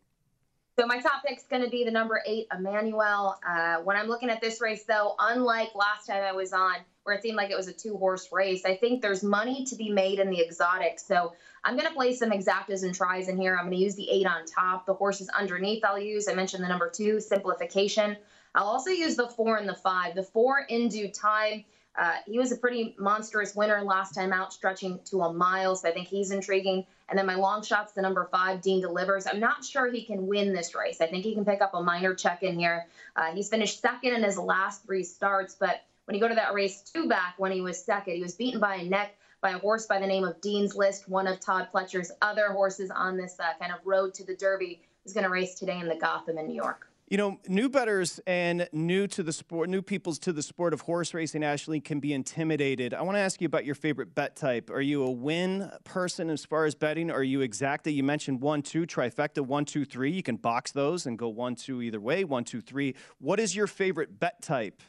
[0.77, 3.39] So my top pick's going to be the number eight, Emmanuel.
[3.47, 7.15] Uh, when I'm looking at this race, though, unlike last time I was on, where
[7.15, 8.65] it seemed like it was a two horse race.
[8.65, 11.05] I think there's money to be made in the exotics.
[11.05, 13.55] So I'm going to play some exactas and tries in here.
[13.55, 14.87] I'm going to use the eight on top.
[14.87, 16.27] The horses underneath I'll use.
[16.27, 18.17] I mentioned the number two, simplification.
[18.55, 20.15] I'll also use the four and the five.
[20.15, 21.63] The four in due time.
[21.95, 25.75] Uh, he was a pretty monstrous winner last time out, stretching to a mile.
[25.75, 26.87] So I think he's intriguing.
[27.07, 29.27] And then my long shot's the number five, Dean Delivers.
[29.27, 31.01] I'm not sure he can win this race.
[31.01, 32.87] I think he can pick up a minor check in here.
[33.15, 36.53] Uh, he's finished second in his last three starts, but when you go to that
[36.53, 39.59] race two back when he was second, he was beaten by a neck by a
[39.59, 43.37] horse by the name of Dean's List, one of Todd Pletcher's other horses on this
[43.39, 44.81] uh, kind of road to the Derby.
[45.05, 46.87] Is going to race today in the Gotham in New York.
[47.07, 50.81] You know, new betters and new to the sport, new peoples to the sport of
[50.81, 52.95] horse racing, Ashley, can be intimidated.
[52.95, 54.71] I want to ask you about your favorite bet type.
[54.71, 57.11] Are you a win person as far as betting?
[57.11, 57.93] Are you exacta?
[57.93, 60.09] You mentioned one, two, trifecta, one, two, three.
[60.09, 62.95] You can box those and go one, two either way, one, two, three.
[63.19, 64.81] What is your favorite bet type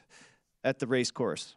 [0.66, 1.54] at the race course?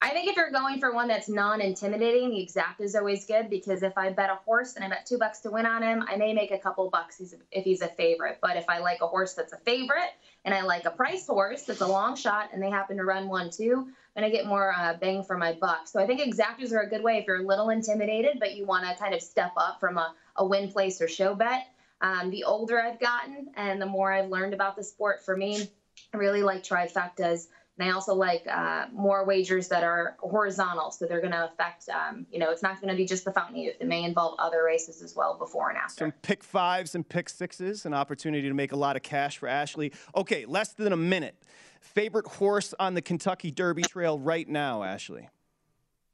[0.00, 3.82] I think if you're going for one that's non-intimidating, the exacta is always good because
[3.82, 6.16] if I bet a horse and I bet two bucks to win on him, I
[6.16, 8.38] may make a couple bucks if he's a favorite.
[8.40, 10.12] But if I like a horse that's a favorite
[10.44, 13.28] and I like a price horse that's a long shot and they happen to run
[13.28, 15.88] one too, then I get more uh, bang for my buck.
[15.88, 18.66] So I think exactas are a good way if you're a little intimidated but you
[18.66, 21.66] want to kind of step up from a, a win place or show bet.
[22.00, 25.68] Um, the older I've gotten and the more I've learned about the sport, for me,
[26.14, 27.48] I really like trifectas.
[27.78, 31.88] And I also like uh, more wagers that are horizontal, so they're going to affect.
[31.88, 33.76] Um, you know, it's not going to be just the Fountain Youth.
[33.80, 36.04] It may involve other races as well before and after.
[36.04, 39.48] Some pick fives and pick sixes, an opportunity to make a lot of cash for
[39.48, 39.92] Ashley.
[40.16, 41.36] Okay, less than a minute.
[41.80, 45.28] Favorite horse on the Kentucky Derby Trail right now, Ashley?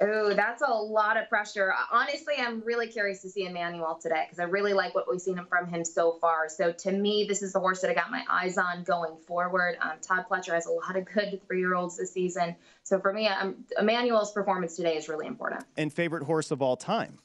[0.06, 1.72] Oh, that's a lot of pressure.
[1.90, 5.40] Honestly, I'm really curious to see Emmanuel today because I really like what we've seen
[5.48, 6.48] from him so far.
[6.48, 9.78] So to me, this is the horse that I got my eyes on going forward.
[9.80, 12.54] Um, Todd Pletcher has a lot of good three-year-olds this season.
[12.82, 15.64] So for me, um, Emmanuel's performance today is really important.
[15.76, 17.18] And favorite horse of all time,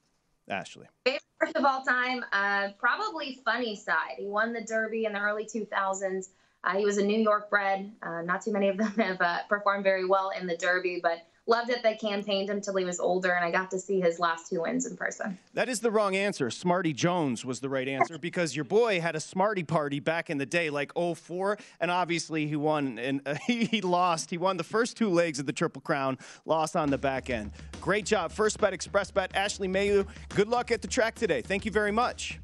[0.47, 0.87] Ashley?
[1.05, 4.15] Favorite horse of all time, uh, probably Funny Cide.
[4.17, 6.29] He won the Derby in the early 2000s.
[6.63, 7.91] Uh, he was a New York bred.
[8.01, 11.25] Uh, not too many of them have uh, performed very well in the Derby, but
[11.49, 11.83] loved it.
[11.83, 14.61] They campaigned him till he was older, and I got to see his last two
[14.61, 15.37] wins in person.
[15.55, 16.49] That is the wrong answer.
[16.49, 20.37] Smarty Jones was the right answer because your boy had a Smarty party back in
[20.37, 24.29] the day, like 04, and obviously he won and uh, he, he lost.
[24.29, 27.51] He won the first two legs of the Triple Crown, lost on the back end.
[27.81, 28.31] Great job.
[28.31, 29.35] First bet, Express Bet.
[29.35, 31.41] Ashley Mayu, good luck at the track today.
[31.41, 32.39] Thank you very much.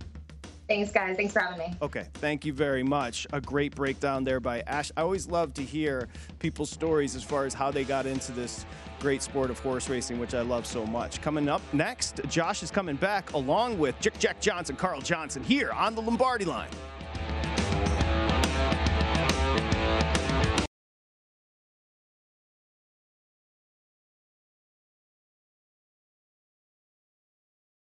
[0.68, 1.16] Thanks, guys.
[1.16, 1.78] Thanks for having me.
[1.82, 3.28] Okay, thank you very much.
[3.34, 4.92] A great breakdown there by Ash.
[4.98, 6.08] I always love to hear
[6.40, 8.66] people's stories as far as how they got into this
[9.00, 11.22] great sport of horse racing, which I love so much.
[11.22, 15.72] Coming up next, Josh is coming back along with Jack, Jack Johnson, Carl Johnson here
[15.72, 16.70] on the Lombardi line.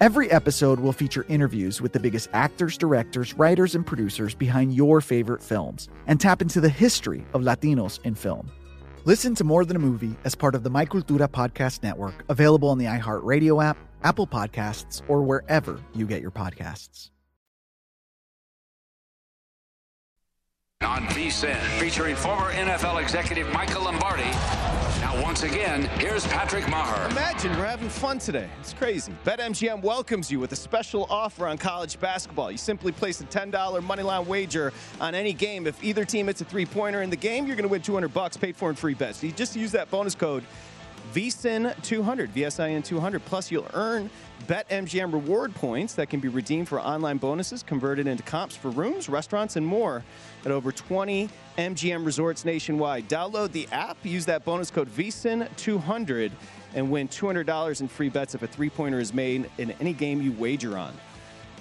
[0.00, 5.00] Every episode will feature interviews with the biggest actors, directors, writers, and producers behind your
[5.00, 8.50] favorite films and tap into the history of Latinos in film.
[9.04, 12.70] Listen to More Than a Movie as part of the My Cultura podcast network, available
[12.70, 17.10] on the iHeartRadio app, Apple Podcasts, or wherever you get your podcasts.
[20.82, 24.24] On VSIN, featuring former NFL executive Michael Lombardi.
[25.04, 27.10] Now, once again, here's Patrick Meagher.
[27.10, 28.48] Imagine we're having fun today.
[28.60, 29.12] It's crazy.
[29.26, 32.50] BetMGM welcomes you with a special offer on college basketball.
[32.50, 35.66] You simply place a $10 moneyline wager on any game.
[35.66, 38.38] If either team hits a three-pointer in the game, you're going to win 200 bucks
[38.38, 39.22] paid for in free bets.
[39.22, 40.42] You just use that bonus code
[41.12, 43.24] VSIN200, VSIN200.
[43.26, 44.08] Plus, you'll earn
[44.46, 49.08] BetMGM reward points that can be redeemed for online bonuses, converted into comps for rooms,
[49.08, 50.04] restaurants, and more
[50.44, 53.08] at over 20 MGM resorts nationwide.
[53.08, 56.30] Download the app, use that bonus code VSIN200,
[56.74, 60.20] and win $200 in free bets if a three pointer is made in any game
[60.20, 60.92] you wager on.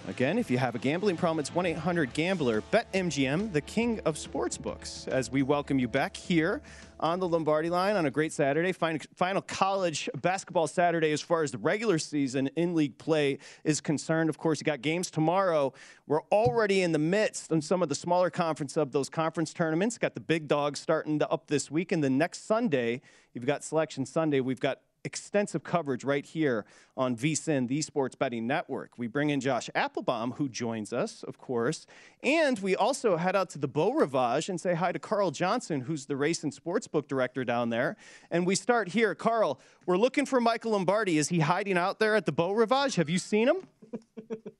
[0.09, 2.61] Again, if you have a gambling problem, it's 1 800 Gambler.
[2.74, 5.07] BetMGM, the king of sportsbooks.
[5.07, 6.61] As we welcome you back here
[7.04, 8.72] on the Lombardi line on a great Saturday.
[8.72, 14.30] Final college basketball Saturday as far as the regular season in league play is concerned.
[14.30, 15.74] Of course, you got games tomorrow.
[16.08, 19.97] We're already in the midst on some of the smaller conference of those conference tournaments.
[19.97, 21.91] Got the big dogs starting to up this week.
[21.91, 23.01] And next Sunday,
[23.34, 24.39] you've got Selection Sunday.
[24.39, 28.97] We've got extensive coverage right here on VSIN, the Sports Betting Network.
[28.97, 31.86] We bring in Josh Applebaum, who joins us, of course,
[32.22, 35.82] and we also head out to the Beau Rivage and say hi to Carl Johnson,
[35.82, 37.97] who's the race and sportsbook director down there.
[38.32, 39.16] And we start here.
[39.16, 41.18] Carl, we're looking for Michael Lombardi.
[41.18, 42.95] Is he hiding out there at the Beau Rivage?
[42.95, 43.68] Have you seen him?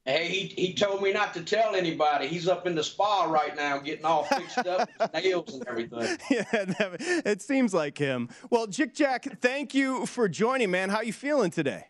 [0.06, 2.28] Hey, he, he told me not to tell anybody.
[2.28, 6.18] He's up in the spa right now getting all fixed up, nails and everything.
[6.30, 8.30] Yeah, it seems like him.
[8.50, 10.90] Well, Jick Jack, thank you for joining, man.
[10.90, 11.86] How you feeling today?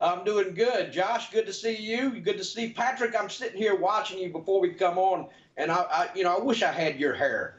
[0.00, 0.92] I'm doing good.
[0.92, 2.20] Josh, good to see you.
[2.20, 3.14] Good to see Patrick.
[3.18, 6.40] I'm sitting here watching you before we come on, and I, I you know, I
[6.40, 7.58] wish I had your hair.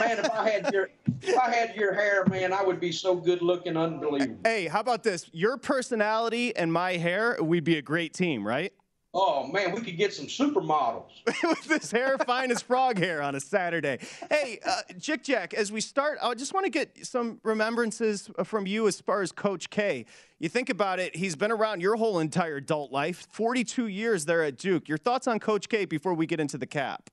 [0.00, 0.90] man, if I had your
[1.22, 4.40] if I had your hair, man, I would be so good looking, unbelievable.
[4.44, 5.30] Hey, how about this?
[5.32, 8.72] Your personality and my hair, we'd be a great team, right?
[9.16, 11.04] Oh man, we could get some supermodels
[11.44, 14.00] with this hair, fine as frog hair on a Saturday.
[14.28, 18.66] Hey, uh, Jick Jack, as we start, I just want to get some remembrances from
[18.66, 20.06] you as far as Coach K.
[20.40, 24.42] You think about it; he's been around your whole entire adult life, 42 years there
[24.42, 24.88] at Duke.
[24.88, 27.08] Your thoughts on Coach K before we get into the cap?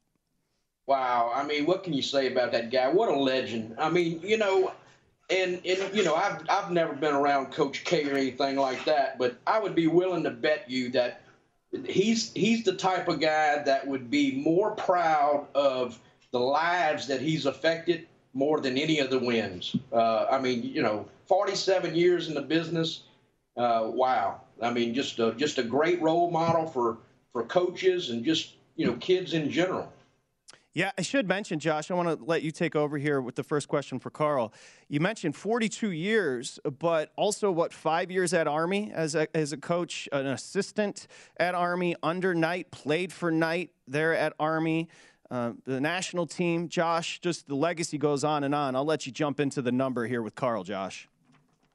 [0.87, 2.87] Wow, I mean, what can you say about that guy?
[2.87, 3.75] What a legend!
[3.77, 4.73] I mean, you know,
[5.29, 9.19] and and you know, I've I've never been around Coach K or anything like that,
[9.19, 11.20] but I would be willing to bet you that
[11.85, 15.99] he's he's the type of guy that would be more proud of
[16.31, 19.75] the lives that he's affected more than any of the wins.
[19.91, 23.03] Uh, I mean, you know, 47 years in the business.
[23.57, 24.41] Uh, wow.
[24.61, 26.97] I mean, just a, just a great role model for
[27.33, 29.91] for coaches and just you know kids in general.
[30.73, 33.43] Yeah, I should mention, Josh, I want to let you take over here with the
[33.43, 34.53] first question for Carl.
[34.87, 39.57] You mentioned 42 years, but also, what, five years at Army as a, as a
[39.57, 44.87] coach, an assistant at Army, under Knight, played for Knight there at Army.
[45.29, 48.73] Uh, the national team, Josh, just the legacy goes on and on.
[48.73, 51.09] I'll let you jump into the number here with Carl, Josh.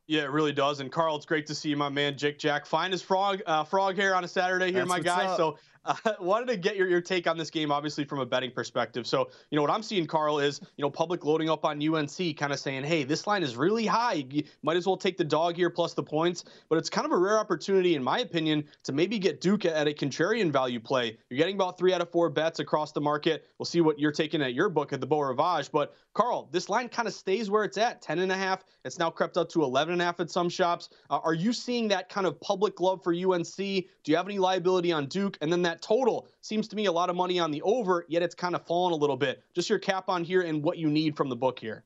[0.07, 0.80] Yeah, it really does.
[0.80, 2.64] And Carl, it's great to see you, my man, Jake Jack.
[2.64, 5.26] Find his frog, uh, frog hair on a Saturday here, That's my guy.
[5.26, 5.36] Up.
[5.36, 8.51] So uh, wanted to get your, your take on this game, obviously from a betting
[8.51, 9.07] perspective.
[9.07, 12.37] So, you know, what I'm seeing, Carl, is, you know, public loading up on UNC,
[12.37, 14.24] kind of saying, hey, this line is really high.
[14.28, 16.45] You might as well take the dog here plus the points.
[16.68, 19.87] But it's kind of a rare opportunity, in my opinion, to maybe get Duke at
[19.87, 21.18] a contrarian value play.
[21.30, 23.47] You're getting about three out of four bets across the market.
[23.59, 25.70] We'll see what you're taking at your book at the Beau Rivage.
[25.70, 28.64] But, Carl, this line kind of stays where it's at, 10 and a half.
[28.84, 30.89] It's now crept up to 11 and a half at some shops.
[31.11, 33.57] Uh, are you seeing that kind of public love for UNC?
[33.57, 35.37] Do you have any liability on Duke?
[35.41, 38.22] And then that total seems to me a lot of money on the over, yet
[38.22, 39.43] it's kind of fallen a little bit.
[39.55, 41.85] Just your cap on here and what you need from the book here.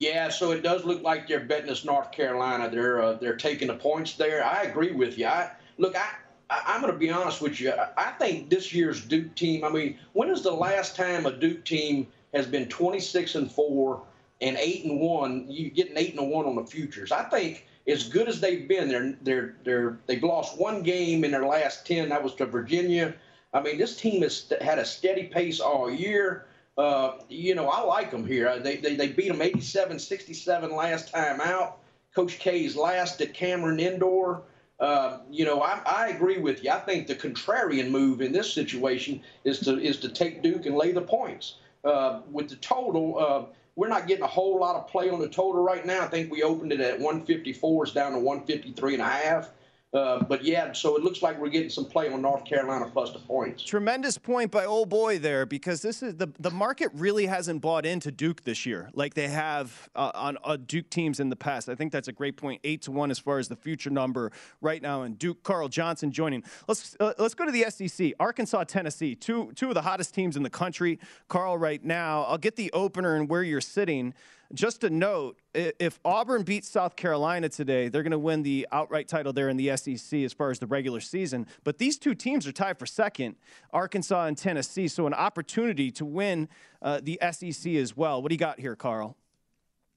[0.00, 2.70] Yeah, so it does look like they're betting us North Carolina.
[2.70, 4.44] They're uh, they're taking the points there.
[4.44, 5.26] I agree with you.
[5.26, 6.08] I look, I,
[6.48, 7.72] I am going to be honest with you.
[7.96, 9.62] I think this year's Duke team.
[9.62, 14.02] I mean, when is the last time a Duke team has been 26 and four
[14.40, 15.44] and eight and one?
[15.50, 17.12] You getting eight and one on the futures.
[17.12, 21.30] I think as good as they've been, they're they're they're they've lost one game in
[21.30, 22.08] their last ten.
[22.10, 23.14] That was to Virginia.
[23.52, 26.46] I mean, this team has had a steady pace all year.
[26.78, 28.58] Uh, you know, I like them here.
[28.58, 31.78] They, they, they beat them 87 67 last time out.
[32.14, 34.44] Coach K's last at Cameron Indoor.
[34.78, 36.70] Uh, you know, I, I agree with you.
[36.70, 40.74] I think the contrarian move in this situation is to is to take Duke and
[40.74, 41.56] lay the points.
[41.84, 43.50] Uh, with the total,
[43.80, 46.02] we're not getting a whole lot of play on the total right now.
[46.02, 47.84] I think we opened it at 154.
[47.84, 49.48] It's down to 153 and a half.
[49.92, 53.12] Uh, but yeah, so it looks like we're getting some play on North Carolina plus
[53.12, 53.64] the points.
[53.64, 57.84] Tremendous point by old boy there because this is the the market really hasn't bought
[57.84, 61.68] into Duke this year like they have uh, on uh, Duke teams in the past.
[61.68, 62.60] I think that's a great point.
[62.62, 64.30] Eight to one as far as the future number
[64.60, 65.02] right now.
[65.02, 66.44] And Duke, Carl Johnson joining.
[66.68, 68.12] Let's uh, let's go to the SEC.
[68.20, 71.00] Arkansas, Tennessee, two two of the hottest teams in the country.
[71.26, 74.14] Carl, right now, I'll get the opener and where you're sitting.
[74.52, 79.06] Just a note if Auburn beats South Carolina today, they're going to win the outright
[79.06, 81.46] title there in the SEC as far as the regular season.
[81.62, 83.36] But these two teams are tied for second,
[83.72, 84.88] Arkansas and Tennessee.
[84.88, 86.48] So an opportunity to win
[86.82, 88.22] uh, the SEC as well.
[88.22, 89.16] What do you got here, Carl?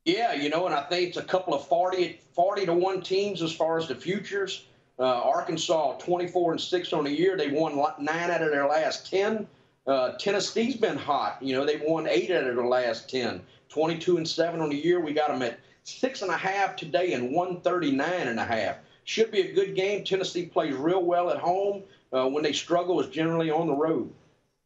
[0.05, 3.41] Yeah, you know, and I think it's a couple of 40, 40 to 1 teams
[3.41, 4.65] as far as the futures.
[4.99, 7.35] Uh, Arkansas, 24 and 6 on the year.
[7.37, 9.47] They won nine out of their last 10.
[9.87, 11.41] Uh, Tennessee's been hot.
[11.41, 13.41] You know, they've won eight out of their last 10.
[13.73, 14.99] 22 and 7 on the year.
[14.99, 18.77] We got them at six and a half today and 139 and a half.
[19.05, 20.03] should be a good game.
[20.03, 21.83] Tennessee plays real well at home.
[22.13, 24.13] Uh, when they struggle, is generally on the road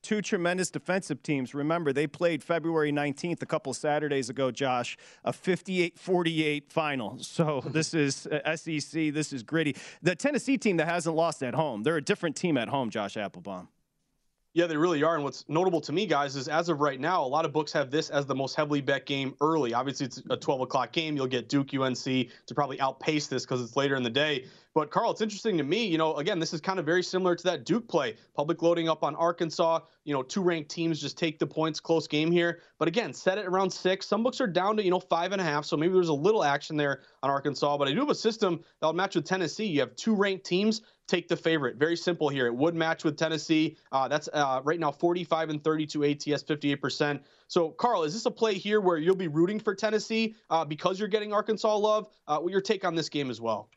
[0.03, 1.53] two tremendous defensive teams.
[1.53, 7.17] Remember, they played February 19th, a couple Saturdays ago, Josh, a 58 48 final.
[7.19, 9.75] So this is uh, SEC, this is gritty.
[10.01, 13.17] The Tennessee team that hasn't lost at home, they're a different team at home, Josh
[13.17, 13.67] Applebaum.
[14.57, 15.13] Yeah, they really are.
[15.13, 17.71] And what's notable to me, guys, is as of right now, a lot of books
[17.73, 19.75] have this as the most heavily bet game early.
[19.75, 21.15] Obviously, it's a 12 o'clock game.
[21.15, 24.45] You'll get Duke UNC to probably outpace this because it's later in the day.
[24.77, 25.87] But Carl, it's interesting to me.
[25.87, 28.15] You know, again, this is kind of very similar to that Duke play.
[28.35, 29.79] Public loading up on Arkansas.
[30.03, 31.79] You know, two ranked teams just take the points.
[31.79, 32.59] Close game here.
[32.77, 34.05] But again, set it around six.
[34.05, 35.65] Some books are down to you know five and a half.
[35.65, 37.75] So maybe there's a little action there on Arkansas.
[37.75, 39.65] But I do have a system that will match with Tennessee.
[39.65, 41.77] You have two ranked teams take the favorite.
[41.77, 42.45] Very simple here.
[42.45, 43.77] It would match with Tennessee.
[43.91, 47.19] Uh, that's uh, right now 45 and 32 ATS, 58%.
[47.47, 50.99] So, Carl, is this a play here where you'll be rooting for Tennessee uh, because
[50.99, 52.09] you're getting Arkansas love?
[52.27, 53.71] Uh, what your take on this game as well?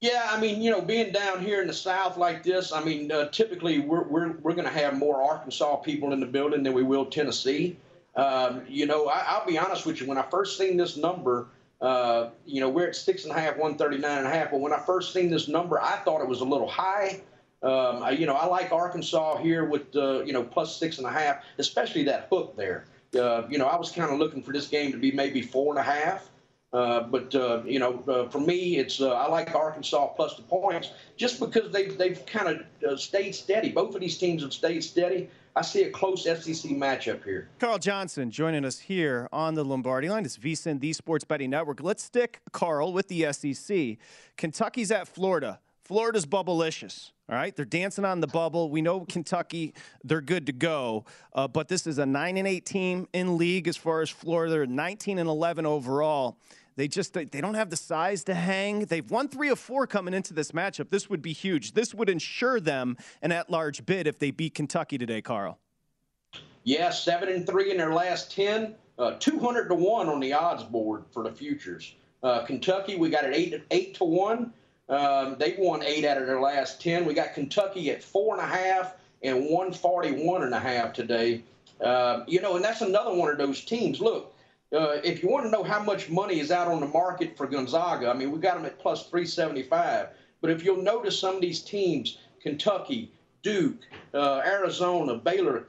[0.00, 3.10] Yeah, I mean, you know, being down here in the South like this, I mean,
[3.10, 6.72] uh, typically we're we're we're going to have more Arkansas people in the building than
[6.72, 7.76] we will Tennessee.
[8.14, 10.06] Um, you know, I, will be honest with you.
[10.06, 11.48] When I first seen this number,
[11.80, 14.52] uh, you know, we're at six and a half, 139 and a half.
[14.52, 17.20] But when I first seen this number, I thought it was a little high.
[17.62, 21.06] Um, I, you know, I like Arkansas here with, uh, you know, plus six and
[21.08, 22.84] a half, especially that hook there.
[23.18, 25.76] Uh, you know, I was kind of looking for this game to be maybe four
[25.76, 26.28] and a half.
[26.72, 30.42] Uh, but uh, you know, uh, for me, it's uh, I like Arkansas plus the
[30.42, 33.70] points just because they've they've kind of stayed steady.
[33.70, 35.30] Both of these teams have stayed steady.
[35.56, 37.48] I see a close SEC matchup here.
[37.58, 40.24] Carl Johnson joining us here on the Lombardi line.
[40.24, 41.82] It's VSIN, the Sports Betting Network.
[41.82, 43.96] Let's stick, Carl, with the SEC.
[44.36, 45.58] Kentucky's at Florida.
[45.88, 47.12] Florida's bubblicious.
[47.30, 48.68] All right, they're dancing on the bubble.
[48.70, 49.72] We know Kentucky;
[50.04, 51.06] they're good to go.
[51.32, 54.52] Uh, but this is a nine and eight team in league as far as Florida.
[54.52, 56.36] They're 19 and 11 overall.
[56.76, 58.80] They just they don't have the size to hang.
[58.80, 60.90] They've won three of four coming into this matchup.
[60.90, 61.72] This would be huge.
[61.72, 65.58] This would ensure them an at-large bid if they beat Kentucky today, Carl.
[66.64, 68.74] Yeah, seven and three in their last ten.
[68.98, 71.94] Uh, Two hundred to one on the odds board for the futures.
[72.22, 74.52] Uh, Kentucky, we got it eight eight to one.
[74.88, 77.04] Um, they won eight out of their last ten.
[77.04, 80.92] We got Kentucky at four and a half and one forty one and a half
[80.92, 81.42] today.
[81.80, 84.00] Uh, you know, and that's another one of those teams.
[84.00, 84.34] Look,
[84.72, 87.46] uh, if you want to know how much money is out on the market for
[87.46, 90.08] Gonzaga, I mean, we got them at plus 375.
[90.40, 93.10] But if you'll notice some of these teams, Kentucky,
[93.42, 93.78] Duke,
[94.14, 95.66] uh, Arizona, Baylor,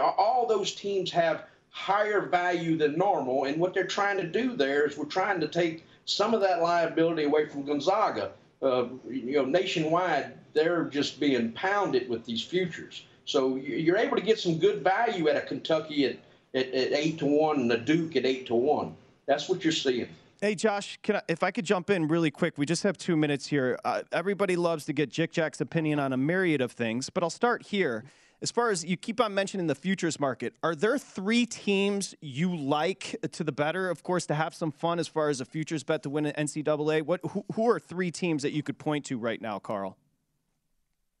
[0.00, 3.44] all those teams have higher value than normal.
[3.44, 6.62] And what they're trying to do there is we're trying to take some of that
[6.62, 8.32] liability away from Gonzaga.
[8.62, 13.04] Uh, you know, nationwide, they're just being pounded with these futures.
[13.24, 16.16] So you're able to get some good value at a Kentucky at
[16.54, 18.94] at, at eight to one and the Duke at eight to one.
[19.26, 20.08] That's what you're seeing.
[20.40, 23.46] Hey, Josh, I, if I could jump in really quick, we just have two minutes
[23.46, 23.78] here.
[23.84, 27.30] Uh, everybody loves to get Jick Jack's opinion on a myriad of things, but I'll
[27.30, 28.04] start here.
[28.42, 32.56] As far as you keep on mentioning the futures market, are there three teams you
[32.56, 35.84] like to the better, of course, to have some fun as far as a futures
[35.84, 37.02] bet to win an NCAA?
[37.02, 39.96] What, who, who are three teams that you could point to right now, Carl?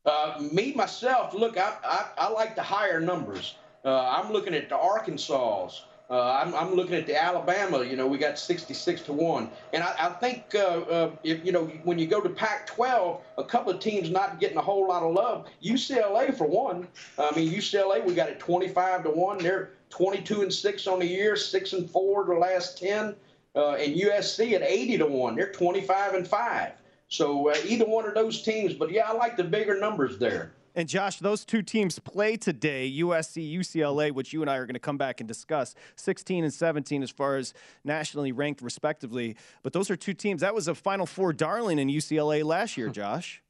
[0.04, 3.54] Uh, me, myself, look, I, I, I like the higher numbers.
[3.84, 5.70] Uh, I'm looking at the Arkansas.
[6.10, 7.84] Uh, I'm, I'm, looking at the Alabama.
[7.84, 11.52] You know, we got 66 to one, and I, I think uh, uh, if you
[11.52, 15.02] know when you go to Pac-12, a couple of teams not getting a whole lot
[15.02, 15.48] of love.
[15.64, 16.86] UCLA for one.
[17.18, 19.38] I mean, UCLA we got it 25 to one.
[19.38, 23.14] They're 22 and six on the year, six and four the last 10,
[23.54, 25.36] uh, and USC at 80 to one.
[25.36, 26.72] They're 25 and five.
[27.08, 30.52] So uh, either one of those teams, but yeah, I like the bigger numbers there.
[30.74, 34.74] And Josh, those two teams play today, USC, UCLA, which you and I are going
[34.74, 37.52] to come back and discuss, 16 and 17 as far as
[37.84, 39.36] nationally ranked, respectively.
[39.62, 40.40] But those are two teams.
[40.40, 43.42] That was a Final Four darling in UCLA last year, Josh.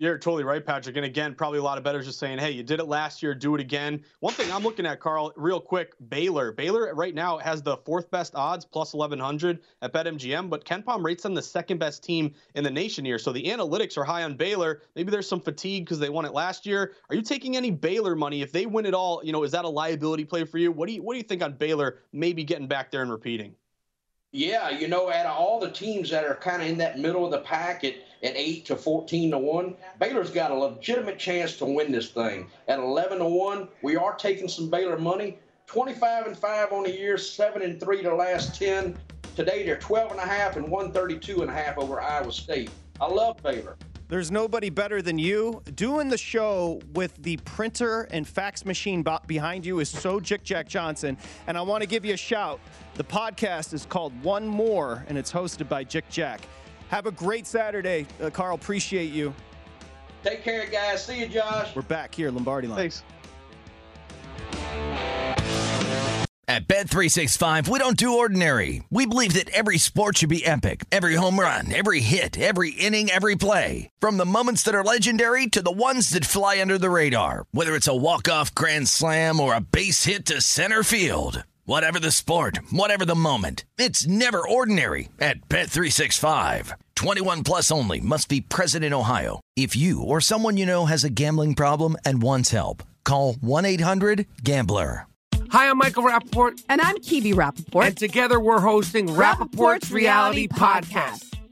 [0.00, 0.96] You're totally right, Patrick.
[0.96, 3.32] And again, probably a lot of bettors just saying, hey, you did it last year,
[3.32, 4.02] do it again.
[4.18, 6.50] One thing I'm looking at, Carl, real quick Baylor.
[6.50, 11.22] Baylor right now has the fourth best odds, plus 1100 at BetMGM, but KenPom rates
[11.22, 13.20] them the second best team in the nation here.
[13.20, 14.82] So the analytics are high on Baylor.
[14.96, 16.94] Maybe there's some fatigue because they won it last year.
[17.08, 18.42] Are you taking any Baylor money?
[18.42, 20.72] If they win it all, you know, is that a liability play for you?
[20.72, 23.54] What do you, what do you think on Baylor maybe getting back there and repeating?
[24.34, 27.24] Yeah, you know, out of all the teams that are kind of in that middle
[27.24, 31.56] of the pack at, at 8 to 14 to 1, Baylor's got a legitimate chance
[31.58, 32.50] to win this thing.
[32.66, 35.38] At 11 to 1, we are taking some Baylor money.
[35.66, 38.98] 25 and 5 on the year, 7 and 3 the last 10.
[39.36, 42.70] Today they're 12 and a half and 132 and a half over Iowa State.
[43.00, 43.76] I love Baylor.
[44.08, 45.62] There's nobody better than you.
[45.76, 50.68] Doing the show with the printer and fax machine behind you is so Jick Jack
[50.68, 51.16] Johnson.
[51.46, 52.58] And I want to give you a shout.
[52.94, 56.42] The podcast is called One More, and it's hosted by Jick Jack.
[56.90, 58.54] Have a great Saturday, uh, Carl.
[58.54, 59.34] Appreciate you.
[60.22, 61.04] Take care, guys.
[61.04, 61.74] See you, Josh.
[61.74, 62.78] We're back here, Lombardi line.
[62.78, 63.02] Thanks.
[66.46, 68.84] At Bet365, we don't do ordinary.
[68.90, 70.84] We believe that every sport should be epic.
[70.92, 73.90] Every home run, every hit, every inning, every play.
[73.98, 77.46] From the moments that are legendary to the ones that fly under the radar.
[77.50, 81.44] Whether it's a walk-off grand slam or a base hit to center field.
[81.66, 83.64] Whatever the sport, whatever the moment.
[83.78, 86.72] It's never ordinary at Bet365.
[86.94, 89.40] 21 plus only must be present in Ohio.
[89.56, 95.06] If you or someone you know has a gambling problem and wants help, call 1-800-GAMBLER.
[95.48, 96.62] Hi, I'm Michael Rapaport.
[96.68, 97.86] And I'm Kebe Rapaport.
[97.86, 101.33] And together we're hosting Rapaport's, Reality Podcast.